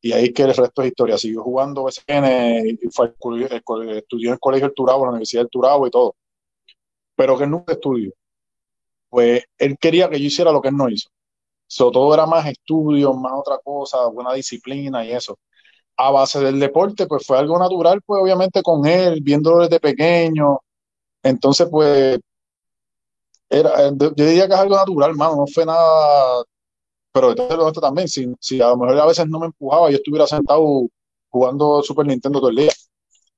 [0.00, 1.18] y ahí que el resto es historia.
[1.18, 5.50] Siguió jugando BCN, y fue, estudió en el colegio del Turabo, en la Universidad del
[5.50, 6.14] Turabo y todo.
[7.16, 8.12] Pero que él nunca estudió.
[9.08, 11.08] Pues él quería que yo hiciera lo que él no hizo.
[11.66, 15.38] So, todo era más estudio, más otra cosa, buena disciplina y eso.
[15.96, 20.60] A base del deporte, pues fue algo natural, pues obviamente con él, viéndolo desde pequeño.
[21.22, 22.18] Entonces, pues,
[23.48, 26.44] era, yo diría que es algo natural, mano, no fue nada
[27.16, 27.32] pero
[27.68, 30.86] esto también, si, a lo mejor a veces no me empujaba, yo estuviera sentado
[31.30, 32.72] jugando Super Nintendo todo el día.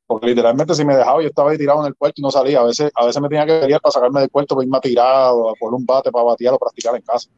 [0.06, 2.60] Porque literalmente si me dejaba, yo estaba ahí tirado en el puerto y no salía.
[2.60, 4.80] A veces, a veces me tenía que venir para sacarme del puerto, para irme a
[4.80, 7.30] tirar o a poner un bate para batear o practicar en casa.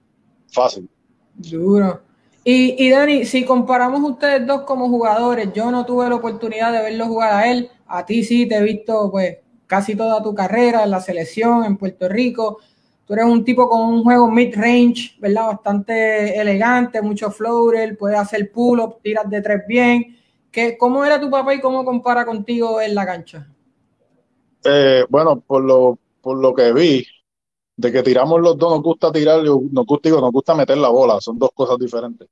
[0.50, 0.88] Fácil.
[1.34, 2.02] Duro.
[2.44, 6.82] Y, y Dani, si comparamos ustedes dos como jugadores, yo no tuve la oportunidad de
[6.82, 10.84] verlo jugar a él, a ti sí te he visto pues casi toda tu carrera
[10.84, 12.58] en la selección en Puerto Rico.
[13.06, 15.46] Tú eres un tipo con un juego mid-range, ¿verdad?
[15.46, 20.16] Bastante elegante, mucho floater, puedes hacer pull-up, tiras de tres bien.
[20.50, 23.48] ¿Qué, ¿Cómo era tu papá y cómo compara contigo en la cancha?
[24.64, 27.06] Eh, bueno, por lo, por lo que vi,
[27.80, 31.20] de que tiramos los dos, nos gusta tirar, nos gusta, nos gusta meter la bola,
[31.20, 32.28] son dos cosas diferentes.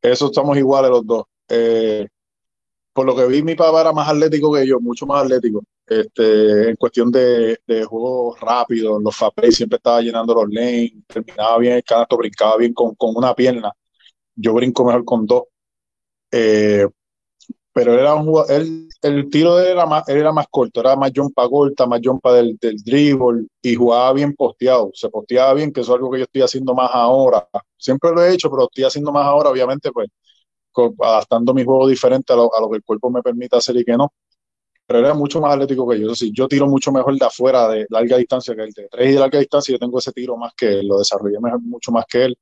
[0.00, 1.24] Eso estamos iguales los dos.
[1.48, 2.06] Eh,
[2.92, 5.62] por lo que vi, mi papá era más atlético que yo, mucho más atlético.
[5.86, 11.58] Este, en cuestión de, de juegos rápidos, los fapes siempre estaba llenando los lanes, terminaba
[11.58, 13.70] bien el canasto, brincaba bien con, con una pierna.
[14.34, 15.42] Yo brinco mejor con dos.
[16.30, 16.86] Eh,
[17.76, 18.64] pero era un jugador,
[19.02, 22.56] el tiro él era, más, era más corto, era más jumpa corta, más jumpa del,
[22.58, 26.40] del dribble y jugaba bien posteado, se posteaba bien, que es algo que yo estoy
[26.40, 27.46] haciendo más ahora.
[27.76, 30.08] Siempre lo he hecho, pero estoy haciendo más ahora, obviamente, pues
[31.00, 33.84] adaptando mi juego diferente a lo, a lo que el cuerpo me permite hacer y
[33.84, 34.10] que no
[34.86, 36.12] pero era mucho más atlético que yo.
[36.12, 38.72] Eso yo tiro mucho mejor de afuera, de larga distancia que él.
[38.72, 41.38] De tres y de larga distancia yo tengo ese tiro más que él, lo desarrollé
[41.60, 42.38] mucho más que él.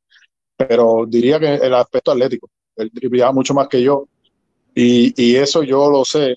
[0.57, 4.07] Pero diría que el aspecto atlético, él dribleaba mucho más que yo.
[4.75, 6.37] Y, y, eso yo lo sé,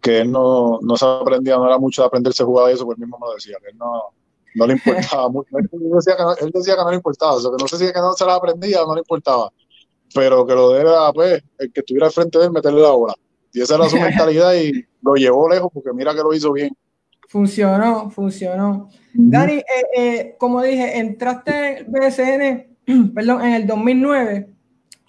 [0.00, 2.96] que él no, no se aprendía, no era mucho de aprenderse a jugar eso, pues
[2.96, 4.12] él mismo me decía, que él no,
[4.54, 5.58] no le importaba mucho.
[5.58, 7.84] Él decía, que no, él decía que no le importaba, o que no sé si
[7.86, 9.50] es que no se la aprendía o no le importaba,
[10.14, 12.90] pero que lo de era, pues, el que estuviera al frente de él, meterle la
[12.90, 13.14] bola.
[13.52, 16.76] Y esa era su mentalidad y lo llevó lejos porque mira que lo hizo bien.
[17.28, 18.90] Funcionó, funcionó.
[19.12, 19.64] Dani, eh,
[19.96, 24.53] eh, como dije, entraste en BSN, perdón, en el 2009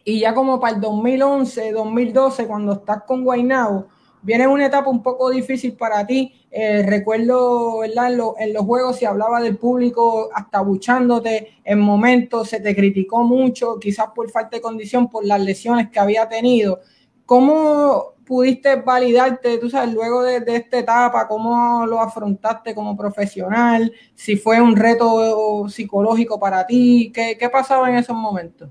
[0.07, 3.87] y ya como para el 2011, 2012, cuando estás con Guaynabo,
[4.21, 6.31] viene una etapa un poco difícil para ti.
[6.51, 8.11] Eh, recuerdo, ¿verdad?
[8.37, 13.79] En, los juegos se hablaba del público hasta buchándote en momentos, se te criticó mucho,
[13.79, 16.81] quizás por falta de condición, por las lesiones que había tenido.
[17.25, 24.35] ¿Cómo pudiste validarte, tú sabes, luego de, esta etapa, cómo lo afrontaste como profesional, si
[24.35, 28.69] fue un reto psicológico para ti, qué pasaba en esos momentos?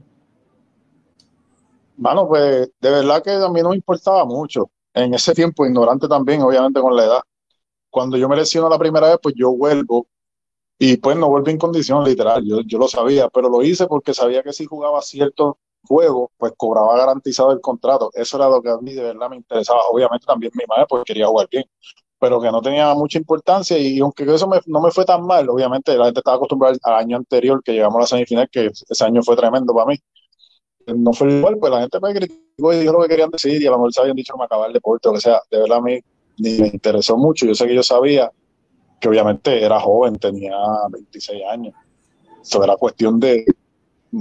[1.96, 4.70] Bueno, pues de verdad que a mí no me importaba mucho.
[4.92, 7.20] En ese tiempo, ignorante también, obviamente con la edad.
[7.90, 10.08] Cuando yo me lesiono la primera vez, pues yo vuelvo
[10.78, 12.44] y pues no vuelvo en condición literal.
[12.46, 16.52] Yo, yo lo sabía, pero lo hice porque sabía que si jugaba cierto juego, pues
[16.56, 18.10] cobraba garantizado el contrato.
[18.14, 19.80] Eso era lo que a mí de verdad me interesaba.
[19.90, 21.64] Obviamente también mi madre pues quería jugar bien,
[22.18, 25.96] pero que no tenía mucha importancia y aunque eso no me fue tan mal, obviamente
[25.98, 29.22] la gente estaba acostumbrada al año anterior que llegamos a la semifinal, que ese año
[29.22, 29.96] fue tremendo para mí.
[30.86, 33.66] No fue igual, pues la gente me criticó y dijo lo que querían decir y
[33.66, 35.40] a lo mejor se habían dicho que me acababa el deporte o sea.
[35.50, 35.98] De verdad a mí
[36.38, 37.46] ni me interesó mucho.
[37.46, 38.30] Yo sé que yo sabía
[39.00, 40.56] que obviamente era joven, tenía
[40.90, 41.74] 26 años.
[42.42, 43.44] Eso era cuestión de,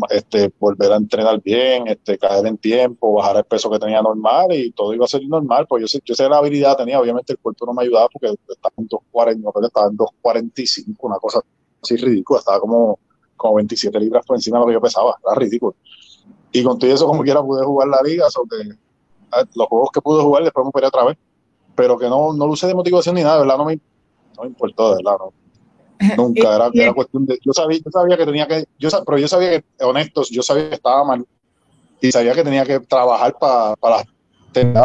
[0.10, 4.48] este, volver a entrenar bien, este, caer en tiempo, bajar el peso que tenía normal
[4.52, 7.34] y todo iba a ser normal, pues yo sé, yo sé la habilidad tenía, obviamente
[7.34, 11.42] el cuerpo no me ayudaba porque estaba en 2.40, estaba en 2.45, una cosa
[11.82, 13.00] así ridícula, estaba como,
[13.36, 15.76] como 27 libras por encima de lo que yo pesaba, era ridículo.
[16.52, 18.78] Y con todo eso como quiera pude jugar la liga, sobre
[19.32, 21.18] ah, los juegos que pude jugar después me operé otra vez,
[21.76, 23.58] pero que no, no lo usé de motivación ni nada, ¿verdad?
[23.58, 23.76] No me,
[24.38, 25.34] no me importó, de verdad, no
[26.18, 27.40] Nunca, era, era, cuestión de.
[27.46, 28.66] Yo sabía, yo sabía que tenía que.
[28.78, 31.26] Yo, pero yo sabía que, honestos, yo sabía que estaba mal
[32.02, 34.04] y sabía que tenía que trabajar para para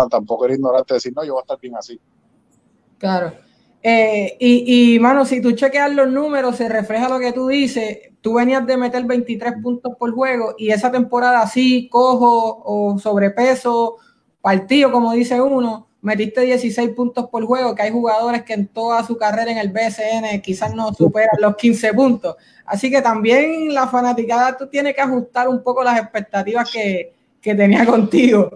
[0.08, 2.00] Tampoco era ignorante decir, no, yo voy a estar bien así.
[2.96, 3.32] Claro.
[3.90, 8.00] Eh, y, y, mano, si tú chequeas los números, se refleja lo que tú dices.
[8.20, 13.96] Tú venías de meter 23 puntos por juego y esa temporada así, cojo o sobrepeso,
[14.42, 19.02] partido, como dice uno, metiste 16 puntos por juego, que hay jugadores que en toda
[19.06, 22.36] su carrera en el BSN quizás no superan los 15 puntos.
[22.66, 27.54] Así que también la fanaticada tú tienes que ajustar un poco las expectativas que, que
[27.54, 28.50] tenía contigo.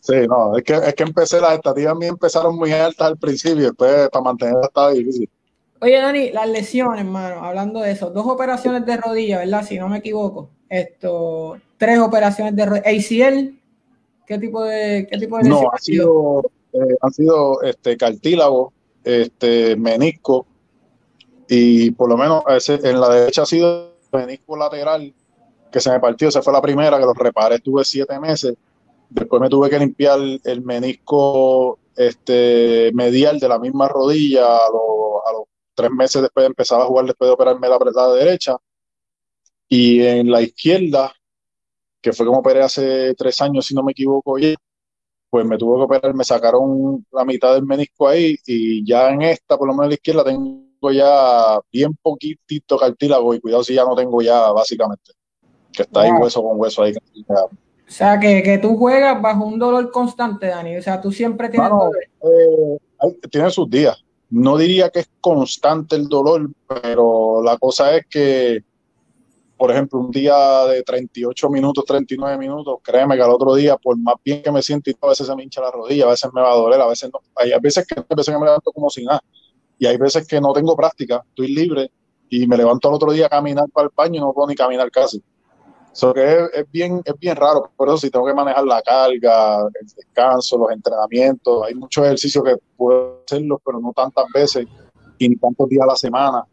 [0.00, 3.66] Sí, no, es que, es que empecé, las expectativas mías empezaron muy altas al principio,
[3.66, 5.28] después para mantenerlas estaba difícil.
[5.82, 9.64] Oye, Dani, las lesiones, hermano, hablando de eso, dos operaciones de rodilla, ¿verdad?
[9.66, 10.50] Si no me equivoco.
[10.68, 12.90] Esto, tres operaciones de rodilla.
[12.90, 13.60] ACL,
[14.26, 19.74] ¿Qué tipo de, qué tipo de No, ha sido, eh, han sido este, cartílago, este,
[19.76, 20.46] menisco,
[21.48, 25.12] y por lo menos en la derecha ha sido menisco lateral
[25.72, 28.54] que se me partió, esa fue la primera que lo reparé, estuve siete meses,
[29.10, 35.44] después me tuve que limpiar el menisco este, medial de la misma rodilla a, los
[35.74, 38.56] tres meses después de empezar a jugar, después de operarme la apretada derecha,
[39.68, 41.12] y en la izquierda,
[42.00, 44.36] que fue como operé hace tres años, si no me equivoco,
[45.30, 49.22] pues me tuvo que operar, me sacaron la mitad del menisco ahí y ya en
[49.22, 53.74] esta, por lo menos en la izquierda, tengo ya bien poquitito cartílago y cuidado si
[53.74, 55.12] ya no tengo ya básicamente,
[55.72, 56.94] que está ahí hueso con hueso ahí.
[57.90, 60.76] O sea, que, tú juegas bajo un dolor constante, Dani.
[60.76, 61.98] O sea, tú siempre tienes dolor.
[62.22, 64.04] Eh, tiene sus días.
[64.30, 68.62] No diría que es constante el dolor, pero la cosa es que
[69.60, 73.94] por ejemplo, un día de 38 minutos, 39 minutos, créeme que al otro día, por
[73.98, 76.30] más bien que me siento, y a veces se me hincha la rodilla, a veces
[76.32, 77.20] me va a doler, a veces no.
[77.36, 79.20] Hay veces que, a veces que me levanto como sin nada.
[79.78, 81.90] Y hay veces que no tengo práctica, estoy libre
[82.30, 84.54] y me levanto al otro día a caminar para el baño y no puedo ni
[84.54, 85.22] caminar casi.
[85.92, 89.62] Eso que es, bien, es bien raro, por eso si tengo que manejar la carga,
[89.62, 94.66] el descanso, los entrenamientos, hay muchos ejercicios que puedo hacerlos, pero no tantas veces
[95.18, 96.44] y ni tantos días a la semana.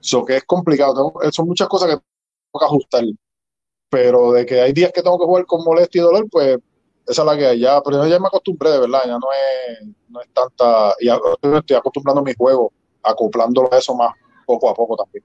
[0.00, 2.02] Eso que es complicado, son muchas cosas que
[2.58, 3.04] que ajustar.
[3.90, 6.58] Pero de que hay días que tengo que jugar con molestia y dolor, pues
[7.06, 7.60] esa es la que hay.
[7.60, 10.94] Ya, pero ya me acostumbré, de verdad, ya no es, no es tanta.
[11.00, 15.24] Ya estoy acostumbrando mi juego, acoplándolo a eso más poco a poco también.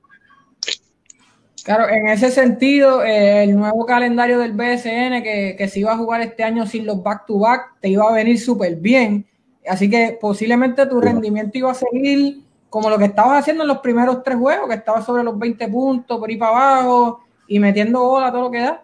[1.64, 5.98] Claro, en ese sentido, eh, el nuevo calendario del BSN que, que se iba a
[5.98, 9.26] jugar este año sin los back-to-back, te iba a venir súper bien.
[9.68, 13.78] Así que posiblemente tu rendimiento iba a seguir como lo que estabas haciendo en los
[13.78, 18.02] primeros tres juegos, que estabas sobre los 20 puntos por ahí para abajo y metiendo
[18.02, 18.84] bola todo lo que da.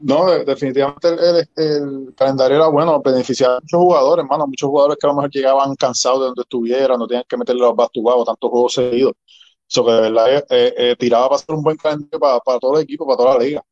[0.00, 1.08] No, definitivamente
[1.56, 5.30] el, calendario era bueno, beneficiaba a muchos jugadores, hermano, muchos jugadores que a lo mejor
[5.30, 9.12] llegaban cansados de donde estuvieran, no tenían que meterle los bastubados, tantos juegos seguidos.
[9.74, 12.60] Eso que de verdad eh, eh, eh, tiraba para ser un buen calendario para, para,
[12.60, 13.64] todo el equipo, para toda la liga.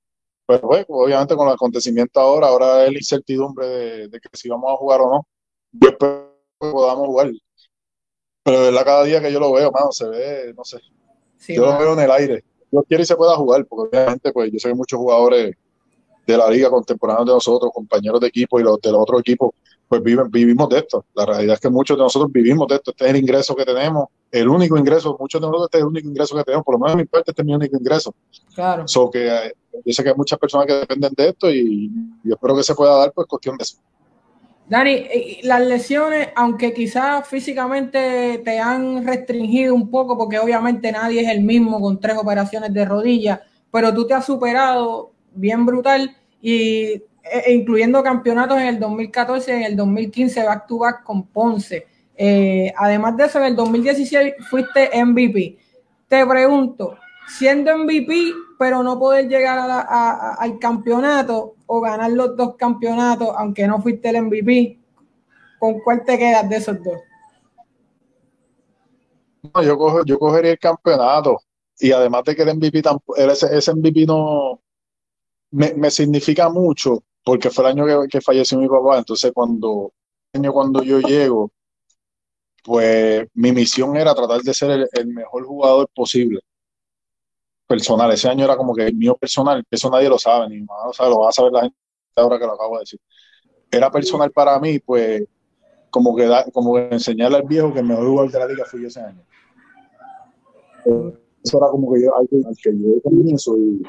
[0.45, 4.73] Pero pues, obviamente con el acontecimiento ahora, ahora es la incertidumbre de, que si vamos
[4.73, 5.27] a jugar o no.
[5.71, 7.31] Yo espero que podamos jugar.
[8.43, 10.81] Pero de verdad, cada día que yo lo veo, mano, se ve, no sé.
[11.47, 12.45] yo lo veo en el aire.
[12.73, 15.55] Yo quiero y se pueda jugar, porque obviamente, pues yo sé que muchos jugadores
[16.27, 19.53] de la liga contemporáneos de nosotros, compañeros de equipo y los de los otros equipos,
[19.87, 21.05] pues viven, vivimos de esto.
[21.15, 22.91] La realidad es que muchos de nosotros vivimos de esto.
[22.91, 25.89] Este es el ingreso que tenemos, el único ingreso, muchos de nosotros este es el
[25.89, 28.15] único ingreso que tenemos, por lo menos en mi parte este es mi único ingreso.
[28.55, 28.89] Claro.
[28.89, 31.91] So que eh, yo sé que hay muchas personas que dependen de esto y,
[32.25, 33.77] y espero que se pueda dar pues cuestión de eso.
[34.69, 41.29] Dani, las lesiones, aunque quizás físicamente te han restringido un poco, porque obviamente nadie es
[41.29, 47.03] el mismo con tres operaciones de rodilla, pero tú te has superado bien brutal y
[47.23, 51.27] e, e incluyendo campeonatos en el 2014 y en el 2015 back to back con
[51.27, 51.87] Ponce.
[52.17, 55.59] Eh, además de eso, en el 2016 fuiste MVP.
[56.09, 56.97] Te pregunto,
[57.27, 59.59] siendo MVP, pero no poder llegar
[60.39, 64.79] al campeonato o ganar los dos campeonatos, aunque no fuiste el MVP,
[65.59, 66.99] ¿con cuál te quedas de esos dos?
[69.65, 71.41] Yo, yo cogería el campeonato.
[71.79, 72.83] Y además de que el MVP,
[73.17, 74.61] ese, ese MVP no
[75.53, 78.99] me, significa mucho, porque fue el año que, falleció mi papá.
[78.99, 79.93] Entonces, cuando,
[80.33, 81.51] año cuando yo llego,
[82.63, 86.41] pues mi misión era tratar de ser el mejor jugador posible
[87.67, 88.13] personal.
[88.13, 90.93] Ese año era como que el mío personal, eso nadie lo sabe, ni más lo
[90.93, 91.77] sabe, lo va a saber la gente
[92.17, 93.01] ahora que lo acabo de decir.
[93.71, 95.25] Era personal para mí, pues,
[95.91, 98.89] como que, como enseñarle al viejo que el mejor jugador de la liga fui yo
[98.89, 99.23] ese año.
[101.45, 103.83] Eso era como que yo, al que yo comienzo y,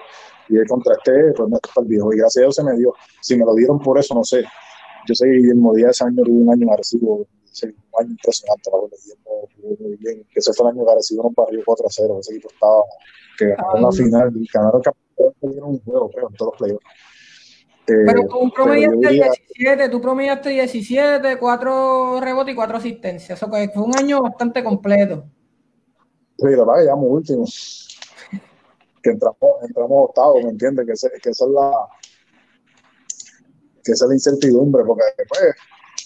[0.50, 2.14] y el contraste, pues no está el viejo.
[2.14, 2.94] Y gracias a Dios se me dio.
[3.22, 4.44] Si me lo dieron por eso, no sé.
[5.08, 6.68] Yo sé que Guillermo ese año tuvo un año
[7.54, 8.98] agresivo, un año impresionante, la verdad.
[9.80, 10.26] muy bien.
[10.32, 12.18] Que ese fue el año agresivo, nos barrió 4 a 0.
[12.20, 12.84] Ese equipo estaba
[13.38, 16.86] que ganaron la final, ganaron el campeonato, un juego, creo, en todos los playoffs.
[17.86, 23.38] Eh, pero tú promediaste 17, tú promediaste 17, 4 rebotes y 4 asistencias.
[23.38, 25.26] Eso que fue un año bastante completo.
[26.38, 27.46] Sí, la verdad que llegamos último.
[29.02, 29.38] Que entramos,
[29.68, 30.86] entramos octavos, ¿me entiendes?
[30.86, 31.72] Que, que esa es la
[33.84, 35.42] que esa es la incertidumbre, porque después,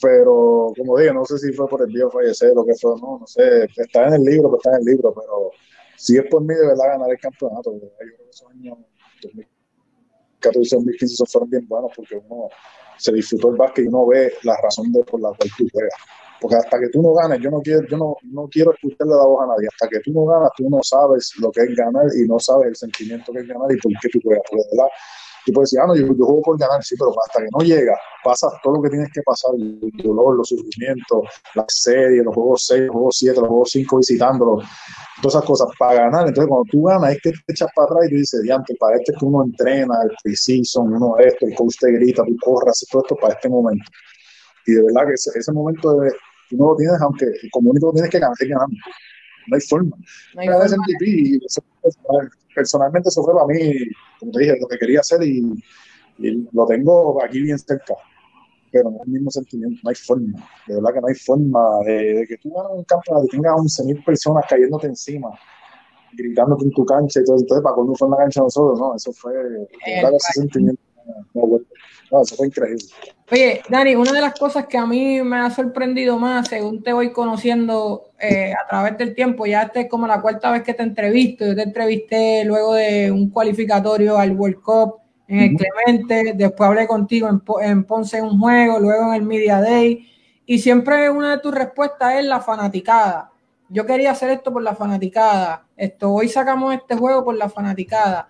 [0.01, 3.19] pero como dije, no sé si fue por el día fallecer o qué fue, no,
[3.19, 5.51] no sé, está en el libro, pues está en el libro, pero
[5.97, 7.73] si es por mí, de verdad, ganar el campeonato.
[7.73, 8.77] Yo creo que esos años
[9.23, 12.49] 2014 2015 fueron bien buenos porque uno
[12.97, 15.93] se disfrutó el básquet y uno ve la razón de por la cual tú juegas.
[16.39, 19.25] Porque hasta que tú no ganes, yo no quiero, yo no, no quiero escucharle la
[19.25, 19.67] voz a nadie.
[19.67, 22.67] Hasta que tú no ganas, tú no sabes lo que es ganar y no sabes
[22.67, 24.43] el sentimiento que es ganar y por qué tú juegas.
[24.47, 24.91] Porque, ¿verdad?
[25.47, 27.97] Y puedes decir, ah, no, yo, juego por ganar, sí, pero hasta que no llega,
[28.21, 31.23] pasas todo lo que tienes que pasar, el dolor, los sufrimientos,
[31.55, 34.65] las series, los juegos 6, los juegos 7, los juegos 5 visitándolos,
[35.21, 36.27] todas esas cosas para ganar.
[36.27, 38.97] Entonces, cuando tú ganas, es que te echas para atrás y tú dices, diante, para
[38.97, 43.03] este que uno entrena, el pre-season, uno esto, el coach te grita, tú corras, todo
[43.03, 43.85] esto para este momento.
[44.65, 46.11] Y de verdad que ese, ese momento de,
[46.49, 48.75] tú no lo tienes, aunque como único tienes que ganar es ganando.
[49.47, 49.95] No hay forma.
[50.35, 50.85] No hay forma.
[51.87, 53.73] Y personalmente eso fue para mí,
[54.19, 55.43] como te dije, lo que quería hacer y,
[56.51, 57.93] lo tengo aquí bien cerca.
[58.71, 60.49] Pero no es el mismo sentimiento, no hay forma.
[60.67, 64.03] De verdad que no hay forma de, que tú ganas un campeonato y tengas 11.000
[64.03, 65.29] personas cayéndote encima
[66.13, 67.37] gritándote en tu cancha y todo.
[67.37, 68.95] Entonces, para cuando fue en la cancha nosotros, ¿no?
[68.95, 69.67] Eso fue, de
[70.01, 70.81] verdad, ese sentimiento.
[72.11, 72.83] No, eso fue increíble.
[73.29, 76.93] Oye, Dani, una de las cosas que a mí me ha sorprendido más, según te
[76.93, 80.73] voy conociendo eh, a través del tiempo, ya esta es como la cuarta vez que
[80.73, 84.95] te entrevisto, yo te entrevisté luego de un cualificatorio al World Cup
[85.27, 89.23] en el Clemente, después hablé contigo en, en Ponce en un juego, luego en el
[89.23, 90.09] Media Day,
[90.45, 93.31] y siempre una de tus respuestas es la fanaticada.
[93.67, 98.29] Yo quería hacer esto por la fanaticada, esto, hoy sacamos este juego por la fanaticada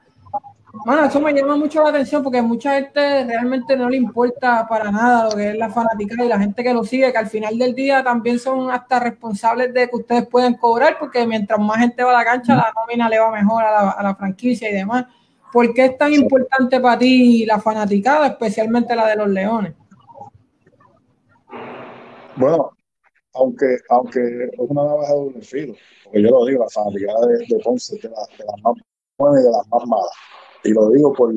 [0.86, 4.91] bueno, eso me llama mucho la atención porque mucha gente realmente no le importa para
[4.91, 7.57] nada lo que es la fanática y la gente que lo sigue, que al final
[7.57, 12.03] del día también son hasta responsables de que ustedes pueden cobrar, porque mientras más gente
[12.03, 15.05] va a la cancha, la nómina le va mejor a la, franquicia y demás.
[15.51, 19.73] ¿Por qué es tan importante para ti la fanaticada, especialmente la de los Leones?
[22.36, 22.71] Bueno,
[23.34, 25.73] aunque, aunque es una navaja de doble filo,
[26.03, 28.73] porque yo lo digo, la fanaticada de, de Ponce de, la, de las más
[29.17, 30.11] buenas y de las más malas
[30.64, 31.34] y lo digo por,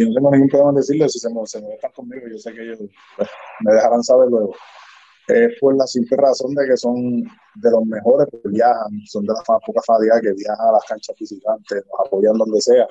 [0.00, 2.38] y no tengo ningún problema en decirlo, si se me, se me están conmigo, yo
[2.38, 2.78] sé que ellos
[3.16, 3.28] pues,
[3.60, 4.54] me dejarán saber luego.
[5.28, 9.34] Es por la simple razón de que son de los mejores que viajan, son de
[9.34, 12.86] las pocas fatigas que viajan a las canchas visitantes, nos apoyan donde sea,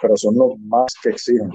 [0.00, 1.50] pero son los más que exigen.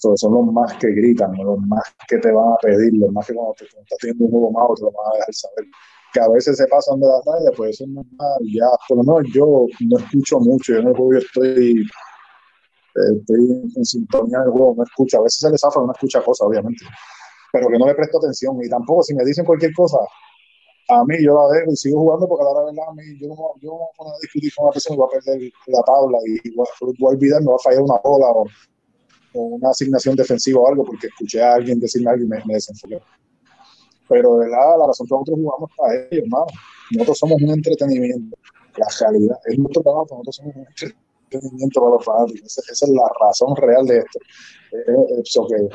[0.00, 3.34] son los más que gritan, los más que te van a pedir, los más que
[3.34, 5.64] cuando, te, estás teniendo un juego malo te lo van a dejar saber.
[6.12, 8.40] Que a veces se pasan de la tarde, pues eso es normal.
[8.52, 11.84] Ya, por lo menos yo no escucho mucho, yo en el juego estoy
[13.18, 16.46] estoy en sintonía del juego, no escucha, a veces se le zafa, no escucha cosas,
[16.46, 16.84] obviamente,
[17.52, 19.98] pero que no le presto atención y tampoco si me dicen cualquier cosa,
[20.88, 23.36] a mí yo la dejo y sigo jugando porque la verdad a mí yo no,
[23.60, 26.54] yo no voy a discutir con una persona y voy a perder la tabla y
[26.54, 28.46] voy, a olvidar, me va a fallar una bola o,
[29.34, 32.58] una asignación defensiva o algo porque escuché a alguien decirme algo y me, me.
[34.08, 36.46] Pero de verdad, la razón que nosotros jugamos para ellos, hermano.
[36.92, 38.36] Nosotros somos un entretenimiento.
[38.78, 42.58] La realidad es nuestro trabajo, nosotros somos un entretenimiento para los fanáticos.
[42.58, 44.18] Esa, es la razón real de esto.
[45.22, 45.68] eso que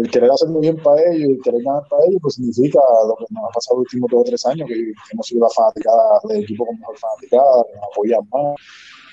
[0.00, 3.26] el querer hacerlo bien para ellos el querer ganar para ellos, pues significa lo que
[3.30, 6.42] nos ha pasado los últimos dos o tres años, que, hemos sido la fanaticada del
[6.42, 8.56] equipo con mejor fanaticada, nos apoyan más.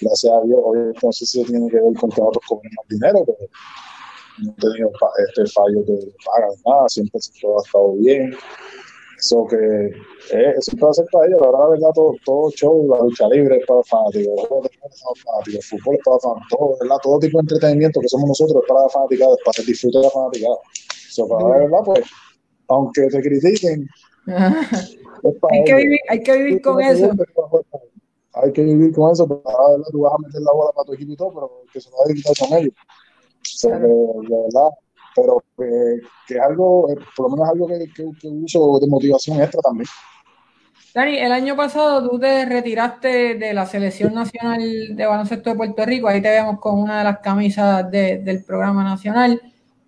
[0.01, 2.87] Gracias a Dios, obviamente no sé si tiene que ver con que nosotros cobren más
[2.87, 3.49] dinero, pero
[4.39, 4.91] no he tenido
[5.27, 8.33] este fallo de pagar nada, siempre todo ha estado bien.
[9.19, 13.57] Eso que eh, eso ser para ellos, la verdad, todo, todo show, la lucha libre
[13.57, 16.97] es para fanáticos, el fútbol es para fanáticos, todo, ¿verdad?
[17.03, 20.03] todo tipo de entretenimiento que somos nosotros es para la fanaticada, para el disfrute de
[20.05, 20.55] la fanaticada.
[21.09, 22.05] Eso, para la verdad, pues,
[22.69, 23.89] aunque te critiquen,
[24.27, 27.11] hay, que vivir, hay que vivir con eso.
[28.33, 30.85] Hay que vivir con eso, pero la verdad tú vas a meter la bola para
[30.85, 32.73] tu equipo y todo, pero que se lo va a quitar son ellos.
[32.73, 34.69] O sea, de verdad,
[35.15, 39.41] pero eh, que es algo, eh, por lo menos algo que, que, uso de motivación
[39.41, 39.87] extra también.
[40.93, 45.85] Dani, el año pasado tú te retiraste de la Selección Nacional de Baloncesto de Puerto
[45.85, 49.39] Rico, ahí te vemos con una de las camisas del programa nacional.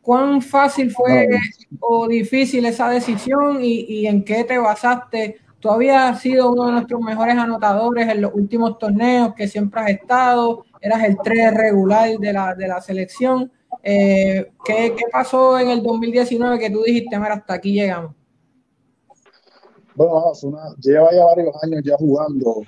[0.02, 1.28] ¿Cuán fácil fue
[1.80, 5.38] o difícil esa decisión y, y, en qué te basaste?
[5.60, 9.90] Tú habías sido uno de nuestros mejores anotadores en los últimos torneos que siempre has
[9.92, 13.52] estado, eras el 3 regular de la, de la selección.
[13.84, 18.14] Eh, ¿qué, ¿qué, pasó en el 2019 que tú dijiste, mira, hasta aquí llegamos?
[19.96, 22.62] Bueno, una, lleva ya varios años ya jugando,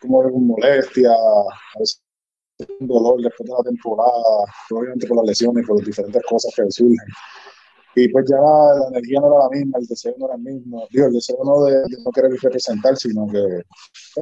[0.00, 2.02] como con molestia, a veces
[2.78, 6.70] un dolor después de la temporada, obviamente por las lesiones, por las diferentes cosas que
[6.70, 7.08] surgen.
[7.96, 10.86] Y pues ya la, energía no era la misma, el deseo no era el mismo.
[10.90, 13.62] Digo, el deseo no de, no querer representar, sino que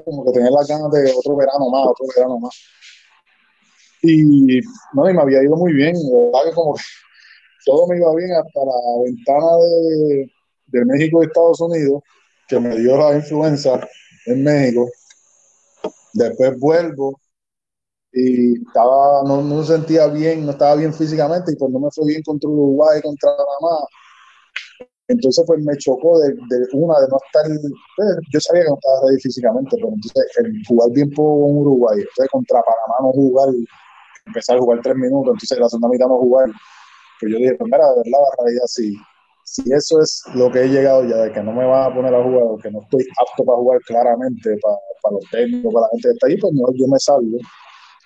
[0.04, 2.54] como que tener las ganas de otro verano más, otro verano más.
[4.02, 4.60] Y
[4.92, 6.76] no, y me había ido muy bien, verdad que como
[7.64, 10.30] todo me iba bien hasta la ventana de,
[10.66, 12.02] de México y Estados Unidos,
[12.48, 13.80] que me dio la influenza
[14.26, 14.88] en México.
[16.14, 17.20] Después vuelvo
[18.12, 22.06] y estaba, no, no sentía bien, no estaba bien físicamente y pues no me fue
[22.06, 23.78] bien contra Uruguay, contra Panamá.
[25.08, 27.46] Entonces, pues me chocó de, de una, de no estar.
[27.96, 31.98] Pues, yo sabía que no estaba ready físicamente, pero entonces el jugar bien con Uruguay,
[32.00, 33.48] entonces contra Panamá no jugar
[34.28, 36.50] empezar a jugar tres minutos, entonces la segunda mitad no jugar.
[37.20, 38.94] Pues yo dije, pues mira, de verdad, la realidad sí.
[39.44, 42.14] Si eso es lo que he llegado ya, de que no me van a poner
[42.14, 45.86] a jugar o que no estoy apto para jugar claramente para, para los técnicos, para
[45.86, 47.38] la gente que está ahí, pues mejor yo me salgo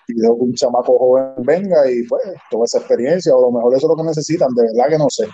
[0.08, 3.52] y dejo que un chamaco joven venga y pues toda esa experiencia, o a lo
[3.52, 5.26] mejor eso es lo que necesitan, de verdad que no sé.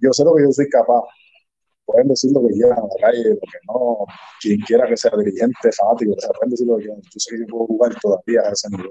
[0.00, 1.02] Yo sé lo que yo soy capaz.
[1.84, 4.06] Pueden decir lo que quieran en la calle, lo que no,
[4.40, 7.00] quien quiera que sea dirigente, fanático, o sea, pueden decir lo que quieran.
[7.00, 8.90] Yo sé que yo puedo jugar todavía a ese nivel.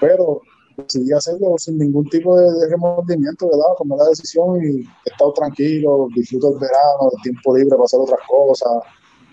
[0.00, 0.40] Pero
[0.76, 3.74] decidí hacerlo sin ningún tipo de, remordimiento, ¿verdad?
[3.78, 8.00] Tomé la decisión y he estado tranquilo, disfruto el verano, el tiempo libre para hacer
[8.00, 8.82] otras cosas.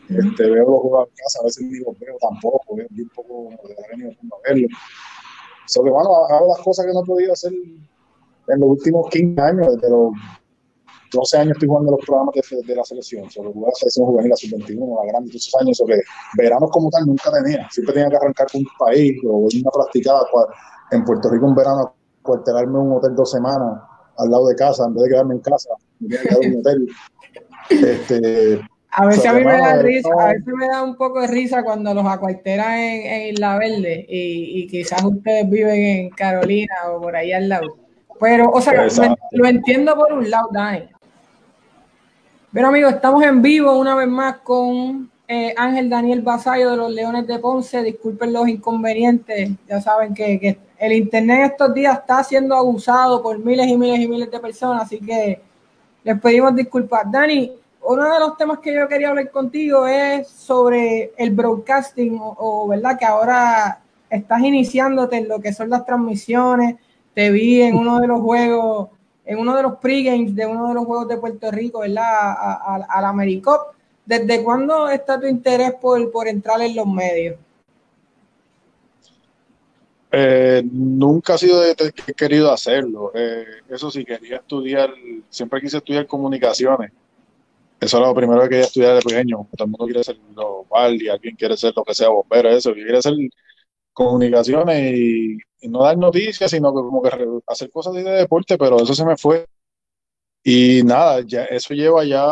[0.10, 3.50] Este, veo los juegos en casa, a veces ni los veo tampoco, veo un poco
[3.68, 4.68] de venido a verlo.
[5.66, 9.42] So que bueno, hago las cosas que no he podido hacer en los últimos 15
[9.42, 10.14] años, desde los
[11.12, 14.30] 12 años estoy jugando los programas de, de la selección, sobre jugar la selección juvenil,
[14.30, 16.02] la sub-21, la grande, esos años, sobre
[16.38, 20.26] veranos como tal nunca tenía, siempre tenía que arrancar con un país o una practicada
[20.92, 23.82] en Puerto Rico un verano, cuartelarme en un hotel dos semanas
[24.18, 26.54] al lado de casa, en vez de quedarme en casa, me tenía que quedar en
[26.54, 26.88] un hotel.
[27.70, 31.28] Este, a veces a mí me da risa, a veces me da un poco de
[31.28, 36.74] risa cuando los acuartelan en, en Isla Verde y, y, quizás ustedes viven en Carolina
[36.92, 37.68] o por ahí al lado.
[38.20, 40.90] Pero, o sea, lo, lo, entiendo por un lado, Dani.
[42.58, 46.92] Pero amigos, estamos en vivo una vez más con eh, Ángel Daniel Basayo de los
[46.92, 47.84] Leones de Ponce.
[47.84, 53.38] Disculpen los inconvenientes, ya saben que, que el internet estos días está siendo abusado por
[53.38, 55.40] miles y miles y miles de personas, así que
[56.04, 57.04] les pedimos disculpas.
[57.12, 57.52] Dani,
[57.84, 62.68] uno de los temas que yo quería hablar contigo es sobre el broadcasting, o, o,
[62.70, 66.78] verdad que ahora estás iniciándote en lo que son las transmisiones.
[67.14, 68.90] Te vi en uno de los juegos,
[69.28, 72.36] en uno de los pregames de uno de los juegos de Puerto Rico, ¿verdad?
[72.90, 73.76] Al AmeriCop.
[74.06, 77.36] ¿Desde cuándo está tu interés por, por entrar en los medios?
[80.12, 83.12] Eh, nunca ha sido de, que he querido hacerlo.
[83.14, 84.92] Eh, eso sí, quería estudiar,
[85.30, 86.92] siempre quise estudiar comunicaciones
[87.80, 89.48] eso era lo primero que quería estudiar de pequeño.
[89.56, 90.18] Todo el mundo quiere ser
[90.68, 93.14] guardia, alguien quiere ser lo que sea bombero, eso, quiere hacer
[93.98, 95.38] comunicaciones y,
[95.70, 97.10] no dar noticias, sino que como que
[97.48, 99.48] hacer cosas de deporte, pero eso se me fue.
[100.44, 102.24] Y nada, ya eso lleva ya,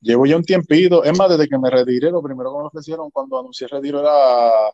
[0.00, 1.02] llevo ya un tiempito.
[1.02, 4.00] Es más, desde que me retiré, lo primero que me ofrecieron cuando anuncié el retiro
[4.00, 4.72] era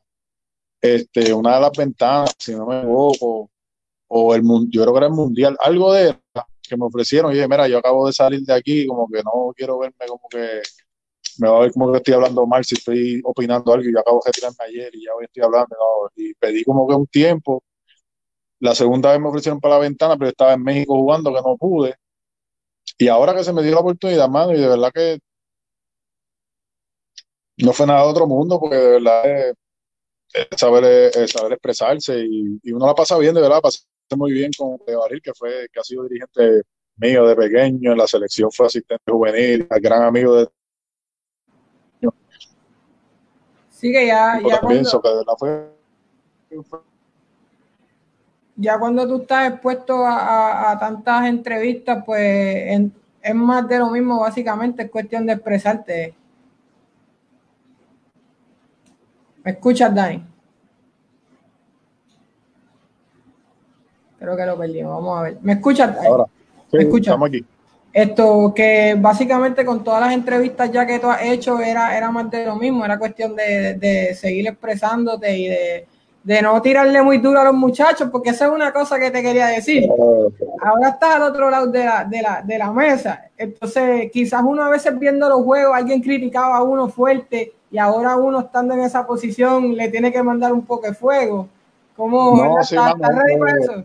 [0.81, 3.51] este, una de las ventanas, si no me equivoco,
[4.09, 6.17] o el yo creo que era el mundial, algo de
[6.69, 7.33] que me ofrecieron.
[7.33, 10.29] Y dije, mira, yo acabo de salir de aquí, como que no quiero verme como
[10.29, 10.61] que
[11.39, 14.01] me va a ver como que estoy hablando mal si estoy opinando algo y yo
[14.01, 15.77] acabo de retirarme ayer y ya hoy estoy hablando.
[15.79, 16.11] ¿no?
[16.17, 17.63] Y pedí como que un tiempo.
[18.61, 21.57] La segunda vez me ofrecieron para la ventana, pero estaba en México jugando que no
[21.57, 21.95] pude.
[22.99, 25.19] Y ahora que se me dio la oportunidad, mano, y de verdad que
[27.59, 29.51] no fue nada de otro mundo, porque de verdad
[30.33, 33.81] es, saber, saber expresarse y, y, uno la pasa bien, de verdad, pasa
[34.17, 36.63] muy bien con Baril, que fue, que ha sido dirigente
[36.97, 40.49] mío de pequeño, en la selección fue asistente juvenil, gran amigo de
[43.75, 45.03] Sí, que ya, ya cuando,
[46.49, 46.81] que fue,
[48.55, 53.81] ya cuando tú estás expuesto a, a, a tantas entrevistas, pues en, es más de
[53.81, 56.15] lo mismo, básicamente, es cuestión de expresarte.
[59.43, 60.25] ¿Me escuchas, Dani?
[64.19, 64.93] Creo que lo perdimos.
[64.95, 65.39] Vamos a ver.
[65.43, 65.97] ¿Me escuchas?
[66.07, 66.25] Ahora.
[66.71, 67.09] Sí, ¿Me escuchas?
[67.09, 67.45] Estamos aquí.
[67.95, 72.29] Esto que básicamente con todas las entrevistas ya que tú has hecho era, era más
[72.29, 75.87] de lo mismo, era cuestión de, de seguir expresándote y de,
[76.25, 79.23] de, no tirarle muy duro a los muchachos, porque esa es una cosa que te
[79.23, 79.89] quería decir.
[80.61, 84.65] Ahora estás al otro lado de la, de la, de la mesa, entonces quizás uno
[84.65, 88.81] a veces viendo los juegos, alguien criticaba a uno fuerte y ahora uno estando en
[88.81, 91.49] esa posición le tiene que mandar un poco de fuego.
[91.97, 93.85] ¿Cómo no, sí, ¿Estás, mano, ready para eso?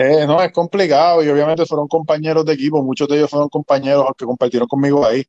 [0.00, 4.06] Eh, no, es complicado y obviamente fueron compañeros de equipo, muchos de ellos fueron compañeros
[4.16, 5.24] que compartieron conmigo ahí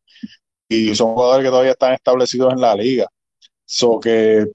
[0.70, 3.08] y son jugadores que todavía están establecidos en la liga.
[3.66, 4.46] So que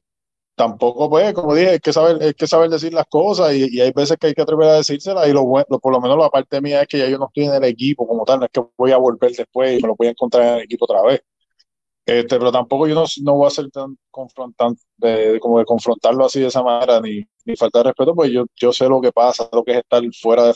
[0.55, 3.93] tampoco, pues, como dije, hay que saber, hay que saber decir las cosas y, hay
[3.93, 6.61] veces que hay que atrever a decírselas y lo bueno, por lo menos la parte
[6.61, 8.63] mía es que ya yo no estoy en el equipo como tal, no es que
[8.77, 11.23] voy a volver después y me lo voy a encontrar en el equipo otra vez.
[12.07, 16.25] Este, pero tampoco yo no, no voy a ser tan confrontante, de, como de confrontarlo
[16.27, 19.13] así de esa manera, ni, ni falta de respeto, pues yo, yo sé lo que
[19.13, 20.55] pasa, lo que es estar fuera de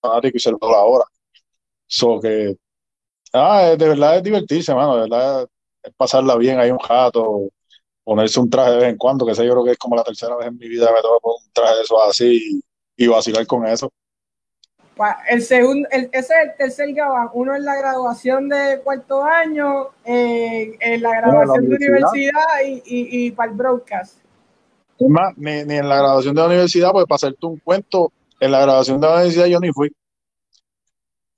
[0.00, 1.04] fanático y ser todo la hora.
[1.86, 2.56] So que,
[3.32, 5.48] ah, de verdad es divertirse, mano, de verdad
[5.82, 7.50] es pasarla bien, hay un jato,
[8.04, 10.04] ponerse un traje de vez en cuando, que sé, yo creo que es como la
[10.04, 12.62] tercera vez en mi vida que me toca poner un traje de eso así
[12.96, 13.90] y, y vacilar con eso.
[15.28, 17.30] El segundo, el, ese es el tercer gabán.
[17.32, 23.26] Uno en la graduación de cuarto año, eh, en la graduación de universidad y, y,
[23.26, 24.19] y, para el broadcast.
[25.08, 28.60] Más, ni, en la graduación de la universidad, pues para hacerte un cuento, en la
[28.60, 29.90] graduación de la universidad yo ni fui.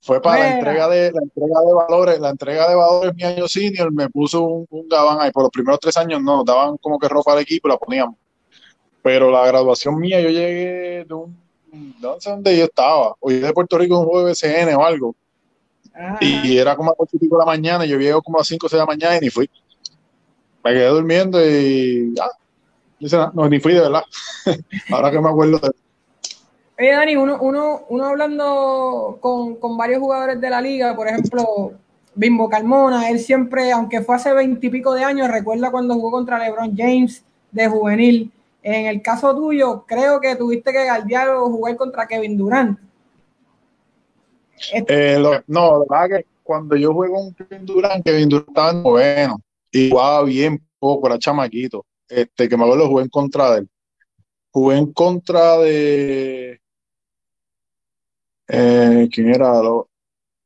[0.01, 3.47] Fue para la entrega de la entrega de valores, la entrega de valores mi año
[3.47, 5.31] senior, me puso un, un gabán ahí.
[5.31, 8.15] Por los primeros tres años no, daban como que ropa al equipo y la poníamos.
[9.01, 11.37] Pero la graduación mía, yo llegué de un,
[12.01, 15.15] no sé dónde yo estaba, o de Puerto Rico un juego de BCN o algo.
[16.19, 18.69] Y, era como a las de la mañana, yo llego como a las 5 o
[18.69, 19.49] 6 de la mañana y ni fui.
[20.63, 22.25] Me quedé durmiendo y ya,
[23.33, 24.03] no, ni fui de verdad.
[24.91, 25.71] Ahora que me acuerdo de
[26.79, 31.73] Oye, Dani, uno, uno, uno hablando con, con, varios jugadores de la liga, por ejemplo,
[32.15, 36.75] Bimbo Carmona, él siempre, aunque fue hace veintipico de años, recuerda cuando jugó contra LeBron
[36.75, 38.31] James de juvenil.
[38.63, 42.79] En el caso tuyo, creo que tuviste que galdear o jugar contra Kevin Durant.
[44.87, 49.41] Eh, no, la verdad que cuando yo juego con Kevin Durant, Kevin Durant estaba bueno
[49.71, 51.85] y jugaba bien poco, era chamaquito.
[52.09, 53.69] Este, que me acuerdo, jugué en contra de él.
[54.51, 56.61] Jugué en contra de
[58.47, 59.61] eh, ¿quién era?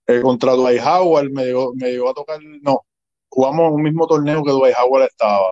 [0.07, 2.81] Eh, contra Dwight Howard me llegó, me llegó a tocar, no,
[3.29, 5.51] jugamos un mismo torneo que Dwight Howard estaba.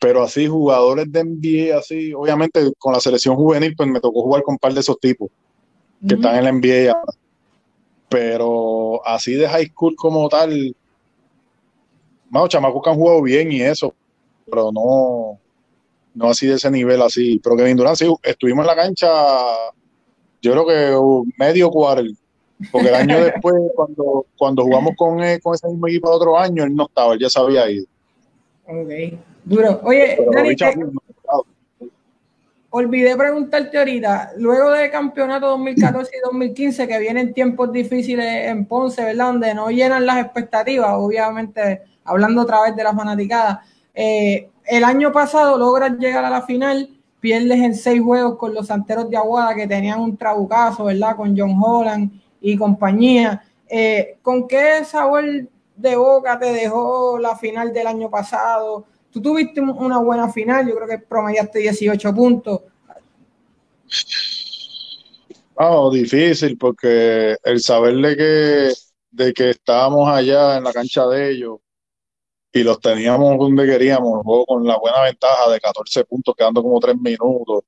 [0.00, 4.42] Pero así, jugadores de NBA, así, obviamente con la selección juvenil, pues me tocó jugar
[4.42, 5.30] con un par de esos tipos
[6.06, 7.02] que están en la NBA.
[8.08, 10.74] Pero así de high school como tal,
[12.30, 13.94] no, chamacos que han jugado bien y eso,
[14.48, 15.38] pero no,
[16.14, 17.40] no así de ese nivel así.
[17.42, 19.08] Pero Kevin Durant, sí, estuvimos en la cancha
[20.42, 22.10] yo creo que medio cuarto,
[22.72, 26.64] porque el año después, cuando, cuando jugamos con, con ese mismo equipo de otro año,
[26.64, 27.86] él no estaba, él ya se había ido.
[28.66, 29.80] Ok, duro.
[29.82, 30.56] Oye, Dani,
[32.72, 39.04] olvidé preguntarte ahorita, luego del campeonato 2014 y 2015, que vienen tiempos difíciles en Ponce,
[39.04, 39.26] ¿verdad?
[39.26, 43.64] Donde no llenan las expectativas, obviamente, hablando otra vez de la fanaticada.
[44.02, 46.88] Eh, el año pasado logras llegar a la final
[47.20, 51.16] pierdes en seis juegos con los santeros de Aguada que tenían un trabucazo, ¿verdad?
[51.16, 53.44] Con John Holland y compañía.
[53.68, 55.24] Eh, ¿Con qué sabor
[55.76, 58.86] de boca te dejó la final del año pasado?
[59.10, 62.62] Tú tuviste una buena final, yo creo que promediaste 18 puntos.
[65.56, 68.72] Oh, difícil, porque el saber de que,
[69.10, 71.58] de que estábamos allá en la cancha de ellos,
[72.52, 76.80] y los teníamos donde queríamos, juego con la buena ventaja de 14 puntos, quedando como
[76.80, 77.60] 3 minutos,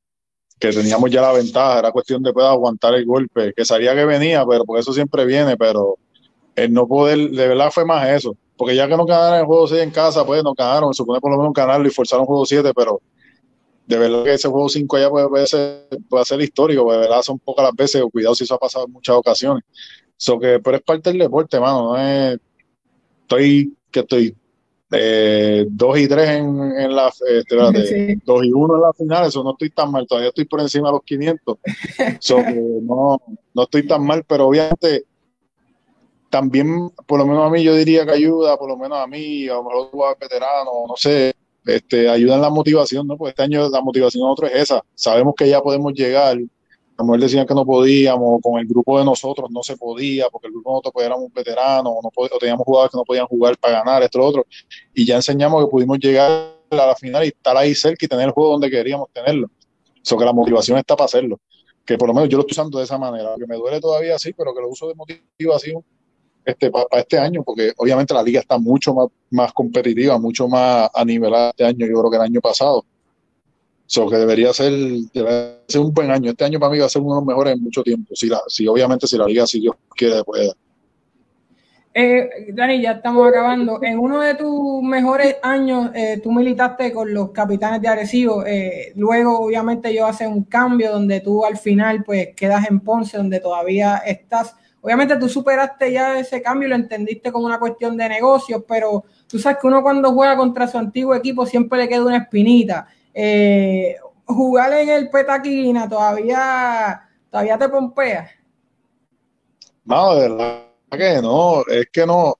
[0.58, 4.04] que teníamos ya la ventaja, era cuestión de poder aguantar el golpe, que sabía que
[4.04, 5.98] venía, pero por eso siempre viene, pero
[6.56, 9.66] el no poder, de verdad fue más eso, porque ya que no ganaron el juego
[9.68, 12.26] 6 en casa, pues no ganaron, se supone por lo menos ganarlo y forzaron el
[12.26, 13.00] juego 7, pero
[13.86, 17.38] de verdad que ese juego 5 allá puede, ser, puede ser histórico, de verdad son
[17.38, 19.64] pocas las veces, cuidado si eso ha pasado en muchas ocasiones.
[20.16, 22.38] So que, pero es parte del deporte, mano, no es,
[23.22, 24.36] estoy, que estoy
[24.92, 27.12] eh, 2 y 3 en, en la,
[28.24, 30.88] 2 y 1 en la final, eso no estoy tan mal, todavía estoy por encima
[30.88, 31.58] de los 500,
[32.82, 33.22] no,
[33.54, 35.06] no estoy tan mal, pero obviamente
[36.32, 39.46] también, por lo menos a mí, yo diría que ayuda, por lo menos a mí,
[39.48, 41.34] a lo mejor los veteranos, no sé,
[41.66, 43.18] este, ayuda en la motivación, ¿no?
[43.18, 46.38] Porque este año la motivación otro es esa, sabemos que ya podemos llegar,
[47.02, 50.46] a lo mejor que no podíamos, con el grupo de nosotros no se podía, porque
[50.46, 53.58] el grupo de nosotros pues, éramos veteranos, no o teníamos jugadores que no podían jugar
[53.58, 54.46] para ganar, esto, lo otro,
[54.94, 58.26] y ya enseñamos que pudimos llegar a la final y estar ahí cerca y tener
[58.26, 59.50] el juego donde queríamos tenerlo.
[60.02, 61.40] Eso que la motivación está para hacerlo.
[61.84, 64.14] Que por lo menos yo lo estoy usando de esa manera, que me duele todavía
[64.14, 65.84] así, pero que lo uso de motivación
[66.44, 68.94] este, para, este año, porque obviamente la liga está mucho
[69.30, 72.84] más, competitiva, mucho más a nivelada este año, yo creo que el año pasado
[73.92, 74.72] So que debería ser,
[75.68, 76.30] ser un buen año.
[76.30, 78.14] Este año para mí va a ser uno de los mejores en mucho tiempo.
[78.14, 80.54] Si, la, si obviamente si la liga, si Dios quiere, pueda.
[81.92, 83.82] Eh, Dani, ya estamos acabando.
[83.82, 88.46] En uno de tus mejores años, eh, tú militaste con los capitanes de Arecibo.
[88.46, 93.18] Eh, luego, obviamente, yo hace un cambio donde tú al final, pues, quedas en Ponce,
[93.18, 94.56] donde todavía estás.
[94.80, 99.04] Obviamente, tú superaste ya ese cambio y lo entendiste como una cuestión de negocios, pero
[99.28, 102.88] tú sabes que uno cuando juega contra su antiguo equipo siempre le queda una espinita.
[103.14, 103.96] Eh,
[104.26, 108.30] jugar en el Petaquina todavía, todavía te pompea.
[109.84, 112.36] No, de verdad que no, es que no,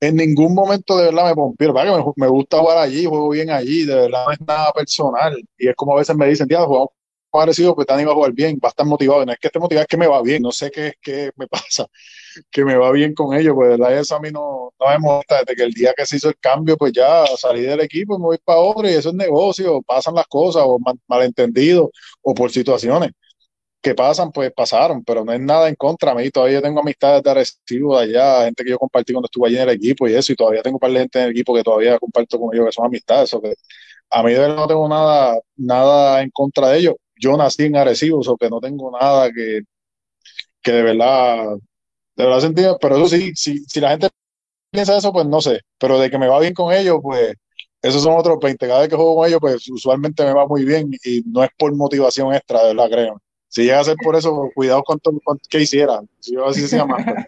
[0.00, 3.84] en ningún momento de verdad me pompeo, me, me, gusta jugar allí, juego bien allí,
[3.84, 5.36] de verdad no es nada personal.
[5.58, 6.88] Y es como a veces me dicen, tío, jugamos
[7.30, 9.26] parecido, pues Tani va a jugar bien, va a estar motivado.
[9.26, 11.46] No es que esté motivado, es que me va bien, no sé qué, qué me
[11.48, 11.88] pasa
[12.50, 14.98] que me va bien con ellos, pues de verdad eso a mí no, no me
[14.98, 18.18] molesta, desde que el día que se hizo el cambio, pues ya salí del equipo,
[18.18, 21.90] me voy para otro y eso es negocio, pasan las cosas o mal, malentendidos
[22.22, 23.10] o por situaciones
[23.84, 26.12] que pasan, pues pasaron, pero no es nada en contra.
[26.12, 29.48] A mí todavía tengo amistades de recibo de allá, gente que yo compartí cuando estuve
[29.48, 31.30] allí en el equipo y eso, y todavía tengo un par de gente en el
[31.32, 33.54] equipo que todavía comparto con ellos que son amistades, eso que
[34.10, 36.94] a mí de verdad no tengo nada, nada en contra de ellos.
[37.16, 39.62] Yo nací en Arecibo, o que no tengo nada que,
[40.62, 41.56] que de verdad,
[42.16, 44.08] de verdad sentido, pero eso sí, si, si la gente
[44.70, 47.34] piensa eso, pues no sé, pero de que me va bien con ellos, pues
[47.84, 48.66] esos son otros 20.
[48.66, 51.50] Cada vez que juego con ellos, pues usualmente me va muy bien y no es
[51.58, 53.22] por motivación extra, de verdad, creo.
[53.48, 56.00] Si llega a ser por eso, cuidado con, todo, que hiciera.
[56.18, 56.96] Si yo así se llama.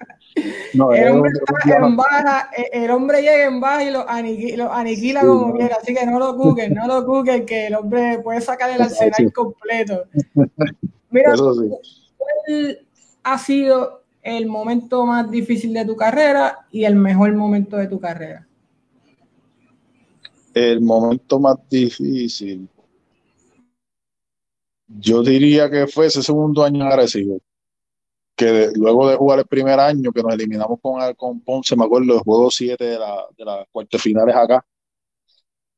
[0.74, 1.30] No, el, hombre
[1.64, 5.78] en baja, el, hombre llega en baja y lo aniquila, como quiera.
[5.80, 9.32] Así que no lo cuquen, no lo cuquen, que el hombre puede sacar el arsenal
[9.32, 10.04] completo.
[11.08, 11.32] Mira,
[12.18, 12.78] ¿cuál
[13.22, 18.00] ha sido el momento más difícil de tu carrera y el mejor momento de tu
[18.00, 18.44] carrera?
[20.52, 22.68] El momento más difícil.
[24.88, 27.38] Yo diría que fue ese segundo año agresivo.
[28.34, 32.14] Que luego de jugar el primer año, que nos eliminamos con, con Ponce, me acuerdo
[32.14, 34.66] del juego 7 de, la, de las cuartas finales acá,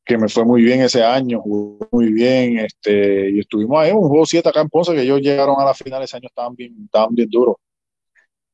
[0.07, 4.09] que me fue muy bien ese año, jugó muy bien, este, y estuvimos ahí, un
[4.09, 6.75] juego 7 acá en Ponce, que ellos llegaron a la final ese año, estaban bien,
[6.87, 7.57] estaban bien duros.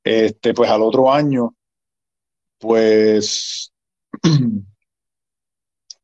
[0.05, 1.55] Este, pues al otro año,
[2.59, 3.73] pues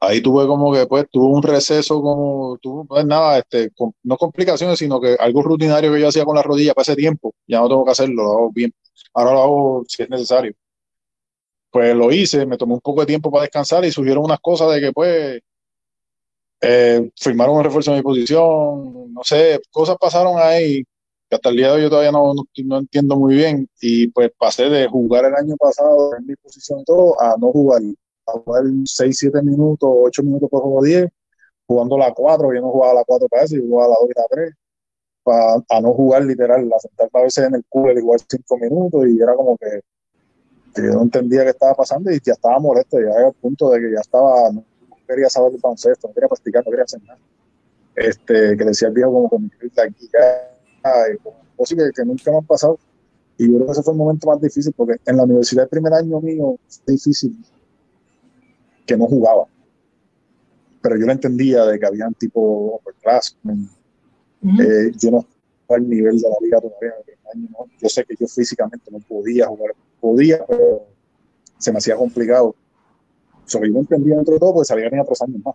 [0.00, 3.70] ahí tuve como que pues tuve un receso como tuve pues nada este
[4.02, 7.34] no complicaciones sino que algo rutinario que yo hacía con la rodilla para ese tiempo.
[7.46, 8.72] Ya no tengo que hacerlo lo hago bien.
[9.14, 10.54] Ahora lo hago si es necesario.
[11.70, 14.72] Pues lo hice me tomé un poco de tiempo para descansar y surgieron unas cosas
[14.74, 15.40] de que pues
[16.62, 20.84] eh, firmaron un refuerzo en mi posición no sé cosas pasaron ahí
[21.30, 24.32] que hasta el día de hoy yo todavía no, no, entiendo muy bien y pues
[24.36, 27.80] pasé de jugar el año pasado en mi posición y todo a no jugar
[28.26, 31.08] a jugar 6, 7 minutos, 8 minutos por juego 10,
[31.66, 34.18] jugando la 4, yo no jugaba la 4 para eso, yo jugaba la 2 y
[34.18, 34.54] la 3,
[35.22, 39.06] para, a no jugar literal, a sentarme a veces en el cooler igual 5 minutos
[39.08, 39.80] y era como que,
[40.74, 43.70] que, yo no entendía qué estaba pasando y ya estaba molesto, ya era el punto
[43.70, 44.64] de que ya estaba, no
[45.06, 47.20] quería saber el baloncesto, no quería practicar, no quería hacer nada.
[47.94, 50.49] Este, que decía el viejo como con mi aquí ya,
[51.56, 52.78] cosas que, que nunca me han pasado.
[53.38, 55.70] Y yo creo que ese fue el momento más difícil porque en la universidad el
[55.70, 57.36] primer año mío fue difícil
[58.86, 59.46] que no jugaba.
[60.82, 62.40] Pero yo lo entendía de que habían tipo
[62.76, 63.68] upperclassmen.
[64.42, 66.94] Eh, yo no estaba al nivel de la liga todavía
[67.34, 67.66] año, ¿no?
[67.80, 70.86] Yo sé que yo físicamente no podía jugar, podía, pero
[71.58, 72.54] se me hacía complicado.
[73.44, 75.54] Sobre yo no entendía dentro de todo porque sabía que tenía tres años más.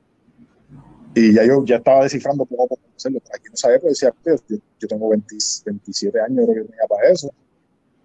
[1.16, 3.20] Y ya yo ya estaba descifrando poco a poco hacerlo.
[3.34, 4.36] Aquí no sabía, pero decía, yo,
[4.80, 7.32] yo tengo 27 años, creo que tenía para eso.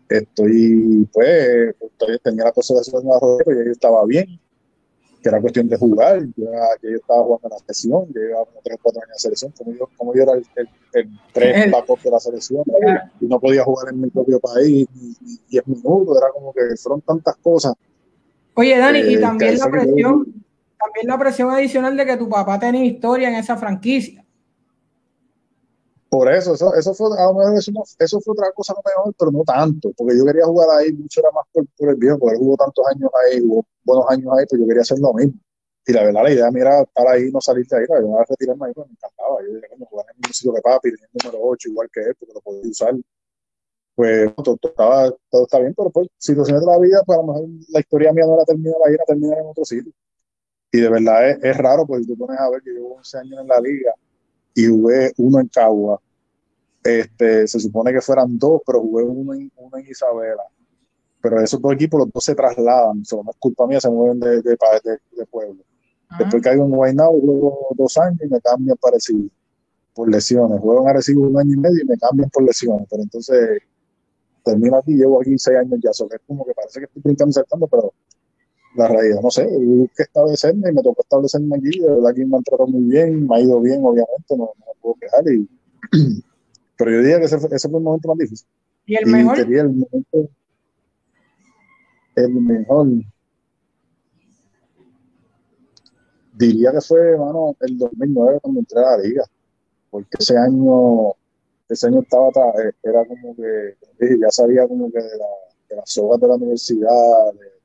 [0.09, 4.41] Estoy, pues, todavía tenía la cosa de hacer una rodilla, pero ya yo estaba bien
[5.23, 6.23] que era cuestión de jugar.
[6.37, 6.51] Yo,
[6.83, 9.53] yo estaba jugando en la selección, yo llevaba como 3 o 4 años de selección,
[9.57, 12.65] como yo, como yo era el, el, el 3 backup de la selección,
[13.21, 15.15] y no podía jugar en mi propio país ni
[15.51, 17.75] 10 minutos, era como que fueron tantas cosas.
[18.55, 20.45] Oye, Dani, y eh, también la presión,
[20.81, 24.25] también la presión adicional de que tu papá tenía historia en esa franquicia.
[26.09, 27.09] Por eso, eso, eso fue,
[27.57, 31.21] eso, eso fue otra cosa mejor, pero no tanto, porque yo quería jugar ahí, mucho
[31.21, 34.45] era más por, el viejo, porque él jugó tantos años ahí, jugó buenos años ahí,
[34.49, 35.35] pues yo quería hacer lo mismo.
[35.87, 38.67] Y la verdad, la idea mira estar ahí, no salir de ahí, yo me retirarme
[38.67, 39.37] ahí, pues me encantaba.
[39.43, 42.01] Yo dije, bueno, jugar en el sitio de papi, tenía el número 8, igual que
[42.01, 42.95] él, porque lo podía usar.
[43.95, 47.29] Pues todo, estaba, todo está bien, pero pues situaciones de la vida, pues a lo
[47.29, 49.93] mejor la historia mía no la termina ahí, la termina en otro sitio.
[50.73, 53.41] Y de verdad es, es raro, porque tú pones a ver que llevo 11 años
[53.41, 53.93] en la liga
[54.55, 56.01] y jugué uno en Cagua.
[56.83, 60.43] Este, se supone que fueran dos, pero jugué uno en, uno en Isabela.
[61.21, 64.19] Pero esos dos equipos, los dos se trasladan, solo no es culpa mía, se mueven
[64.21, 64.57] de, de,
[65.17, 65.63] de, pueblo.
[66.19, 69.29] Después caigo en Guaynabo, juego dos años y me cambian para Arecibo
[69.95, 70.59] por lesiones.
[70.61, 72.87] Juego en Arecibo un año y medio y me cambian por lesiones.
[72.91, 73.63] Pero entonces
[74.43, 75.93] termino aquí, llevo aquí seis años ya.
[75.93, 77.93] Solo es como que parece que estoy brincando saltando, pero
[78.75, 82.25] la realidad, no sé, hubo que establecerme y me tocó establecerme aquí, de verdad que
[82.25, 85.25] me han tratado muy bien, me ha ido bien, obviamente, no, no me puedo quejar,
[85.33, 85.49] y,
[86.77, 88.47] pero yo diría que ese fue, ese fue el momento más difícil.
[88.87, 89.39] ¿Y el mejor?
[89.39, 90.31] el, momento,
[92.17, 92.87] el mejor,
[96.35, 99.25] diría que fue, hermano, el 2009 cuando entré a la liga,
[99.91, 101.13] porque ese año,
[101.69, 105.27] ese año estaba, eh, era como que, ya sabía como que de, la,
[105.69, 107.60] de las sogas de la universidad, de,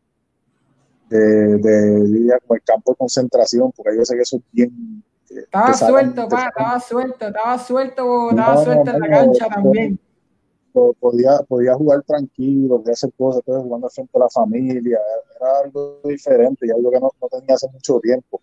[1.10, 5.04] de, de, el campo de concentración, porque yo sé que eso es bien.
[5.30, 10.00] Eh, estaba suelto, pa, estaba suelto, estaba suelto, estaba suelto en la cancha también.
[11.00, 15.00] Podía, podía jugar tranquilo, podía hacer cosas, podía jugando frente a la familia,
[15.38, 18.42] era algo diferente y algo que no, no tenía hace mucho tiempo.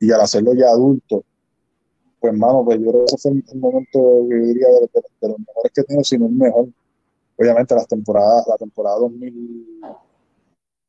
[0.00, 1.22] Y al hacerlo ya adulto,
[2.18, 4.90] pues hermano, pues yo creo que ese fue el momento que diría de,
[5.20, 6.66] de, los mejores que he tenido, sino el mejor.
[7.38, 9.80] Obviamente las temporadas, la temporada 2000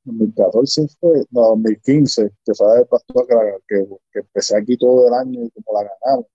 [0.05, 3.27] 2014 fue, no, 2015, que fue el pastor
[3.67, 6.27] que, que, empecé aquí todo el año y como la ganamos.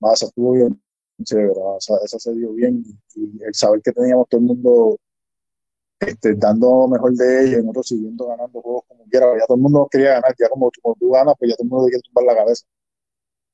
[0.00, 0.80] Más, estuvo bien
[1.22, 2.84] chévere, o esa se dio bien
[3.14, 4.98] y, el saber que teníamos todo el mundo
[6.00, 9.62] este, dando mejor de ella y nosotros siguiendo ganando juegos como quiera, ya todo el
[9.62, 12.36] mundo quería ganar, ya como, tú ganas, pues ya todo el mundo quiere tumbar la
[12.36, 12.64] cabeza.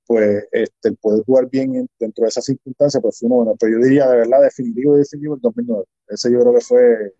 [0.06, 3.56] Pues este, poder jugar bien dentro de esas circunstancias, pues fue uno bueno.
[3.60, 5.84] Pero yo diría, de verdad, definitivo y definitivo el 2009.
[6.08, 7.14] Ese yo creo que fue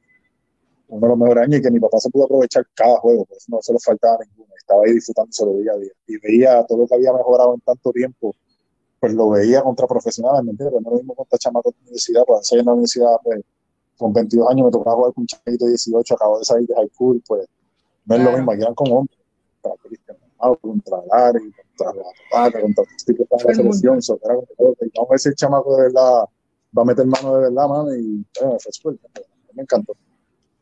[0.91, 3.37] uno de los mejores años y que mi papá se pudo aprovechar cada juego, por
[3.37, 4.55] eso no se le faltaba ninguno.
[4.57, 5.93] Estaba ahí disfrutándoselo día a día.
[6.07, 8.35] Y veía todo lo que había mejorado en tanto tiempo
[9.01, 10.75] pues lo veía contra profesionales, ¿me entiendes?
[10.75, 13.41] Pues no lo mismo contra chamacos de universidad, pues en la universidad, pues,
[13.97, 16.75] con 22 años me tocaba jugar con un chamito de 18, acabo de salir de
[16.75, 17.47] high school, pues
[18.05, 19.19] no es lo mismo, aquí eran con hombres,
[19.63, 20.17] contra Cristian
[20.61, 24.91] contra Larry, contra la Tata, contra los tipos de la selección, so, era como que
[24.95, 26.25] vamos a ver si el chamaco de verdad
[26.77, 29.09] va a meter mano de verdad, mano, y bueno, fue suerte,
[29.55, 29.95] me encantó.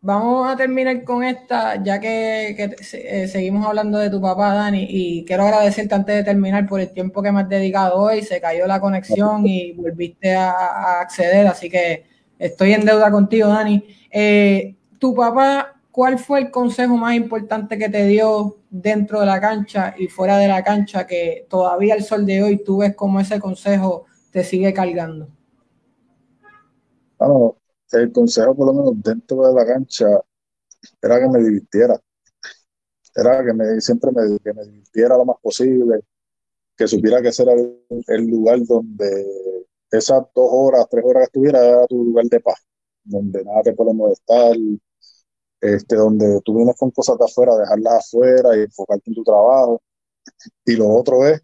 [0.01, 5.25] Vamos a terminar con esta, ya que, eh, seguimos hablando de tu papá, Dani, y
[5.25, 8.23] quiero agradecerte antes de terminar por el tiempo que me has dedicado hoy.
[8.23, 12.05] Se cayó la conexión y volviste a, acceder, así que
[12.39, 13.85] estoy en deuda contigo, Dani.
[14.13, 19.41] Eh, tu papá, ¿cuál fue el consejo más importante que te dio dentro de la
[19.41, 23.19] cancha y fuera de la cancha que todavía al sol de hoy tú ves como
[23.19, 25.29] ese consejo te sigue cargando?
[27.19, 27.58] Bueno,
[27.93, 30.07] el consejo, por lo menos dentro de la cancha,
[31.03, 32.01] era que me divirtiera.
[33.15, 36.01] Era que me, siempre me, que me divirtiera lo más posible,
[36.77, 41.65] que supiera que ese era el, lugar donde esas dos horas, tres horas que estuviera,
[41.65, 42.59] era tu lugar de paz,
[43.05, 44.57] donde nada te puede molestar,
[45.61, 49.83] este, donde tú vienes con cosas de afuera, dejarlas afuera y enfocarte en tu trabajo.
[50.65, 51.43] Y lo otro es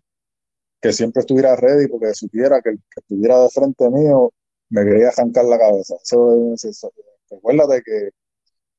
[0.80, 4.30] que siempre estuviera ready porque supiera que estuviera de frente mío
[4.75, 5.95] me quería arrancar la cabeza.
[6.03, 6.93] Eso, eso,
[7.31, 8.11] recuérdate que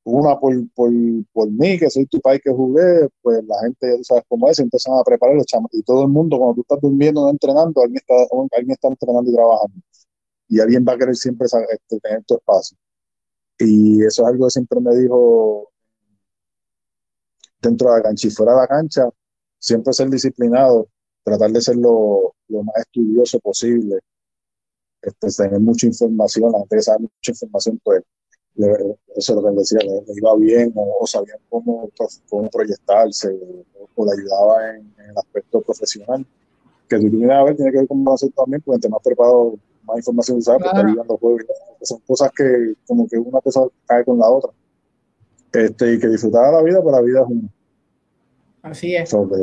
[0.04, 0.90] una por, por,
[1.32, 4.58] por, mí, que soy tu país que jugué, pues la gente, ya sabes cómo es,
[4.60, 5.70] empiezan a preparar los chamos.
[5.72, 8.14] Y todo el mundo, cuando tú estás durmiendo entrenando, alguien está,
[8.52, 9.76] alguien está entrenando y trabajando.
[10.48, 12.78] Y alguien va a querer siempre este, tener tu espacio.
[13.58, 15.70] Y eso es algo que siempre me dijo
[17.62, 19.08] dentro de la cancha y fuera de la cancha,
[19.58, 20.88] siempre ser disciplinado,
[21.24, 23.98] tratar de ser lo, lo más estudioso posible,
[25.06, 28.02] este, tener mucha información, la gente que sabe mucha información, pues
[28.58, 31.90] eso es lo que él decía, le, iba bien o, sabían cómo,
[32.28, 33.38] cómo proyectarse
[33.94, 36.26] o, le ayudaba en, el aspecto profesional.
[36.88, 39.56] Que tú tienes a ver, tiene que ver con hacer también, porque entre más preparado,
[39.84, 41.42] más información sabes, porque está ayudando juegos.
[41.82, 44.50] Son cosas que como que una cosa cae con la otra.
[45.52, 47.48] Este, y que disfrutar la vida, pues la vida es una.
[48.62, 49.08] Así es.
[49.08, 49.40] Sobre,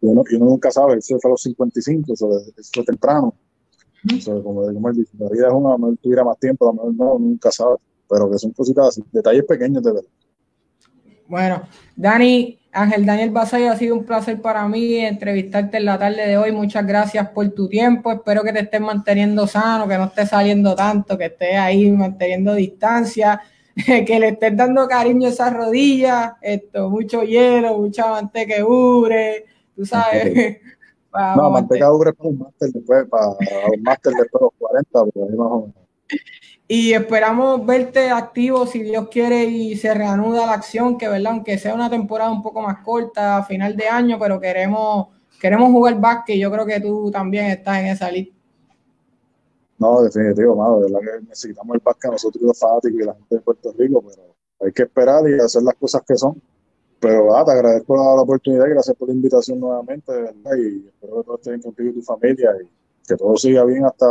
[0.00, 2.28] uno, uno nunca sabe, eso fue a los 55, eso
[2.72, 3.34] fue temprano
[4.42, 7.78] como, la vida es una, no tuviera más tiempo, a lo mejor no, nunca sabes,
[8.08, 10.08] pero que son cositas detalles pequeños de verdad.
[11.28, 11.62] Bueno,
[11.96, 16.36] Dani, Ángel Daniel Basay, ha sido un placer para mí entrevistarte en la tarde de
[16.36, 16.52] hoy.
[16.52, 18.12] Muchas gracias por tu tiempo.
[18.12, 22.54] Espero que te estés manteniendo sano, que no estés saliendo tanto, que estés ahí manteniendo
[22.54, 23.40] distancia,
[23.86, 30.58] que le estés dando cariño a esas rodillas, esto, mucho hielo, mucha manteca tú sabes.
[31.36, 35.26] no, manteca dura para un máster después, para un máster después de los 40, pero
[35.26, 35.74] ahí más o menos.
[36.68, 41.58] Y esperamos verte activo si Dios quiere y se reanuda la acción, que verdad, aunque
[41.58, 45.08] sea una temporada un poco más corta, a final de año, pero queremos,
[45.40, 46.38] queremos jugar básquet.
[46.38, 48.34] Yo creo que tú también estás en esa lista.
[49.78, 53.34] No, definitivo, mano, de verdad que necesitamos el básquet nosotros los fanáticos y la gente
[53.34, 56.40] de Puerto Rico, pero hay que esperar y hacer las cosas que son.
[57.02, 60.52] Pero ah, te agradezco la, oportunidad y gracias por la invitación nuevamente, ¿verdad?
[60.56, 62.68] Y espero que todo esté bien contigo y tu familia y
[63.08, 64.06] que todo siga bien hasta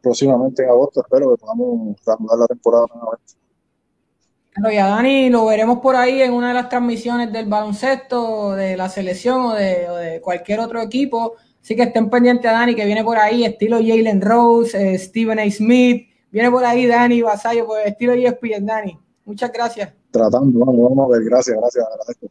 [0.00, 1.02] próximamente en agosto.
[1.02, 3.34] Espero que podamos reanudar la temporada nuevamente.
[4.52, 8.52] Claro, y a Dani lo veremos por ahí en una de las transmisiones del baloncesto,
[8.52, 11.34] de la selección o de, cualquier otro equipo.
[11.62, 15.38] Así que estén pendientes a Dani, que viene por ahí, estilo Jalen Rose, eh, Stephen
[15.38, 15.50] A.
[15.50, 16.08] Smith.
[16.30, 18.98] Viene por ahí Dani Vasallo, por estilo ESPN, Dani.
[19.30, 22.26] Muchas gracias tratando, vamos, vamos a ver, gracias, gracias, agradezco.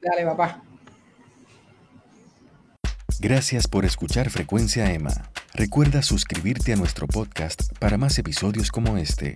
[0.00, 0.62] Dale, papá.
[3.18, 5.10] Gracias por escuchar Frecuencia Emma.
[5.54, 9.34] Recuerda suscribirte a nuestro podcast para más episodios como este.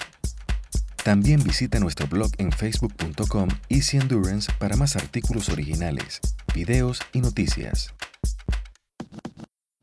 [1.03, 6.21] También visita nuestro blog en facebook.com Easy Endurance para más artículos originales,
[6.55, 7.93] videos y noticias.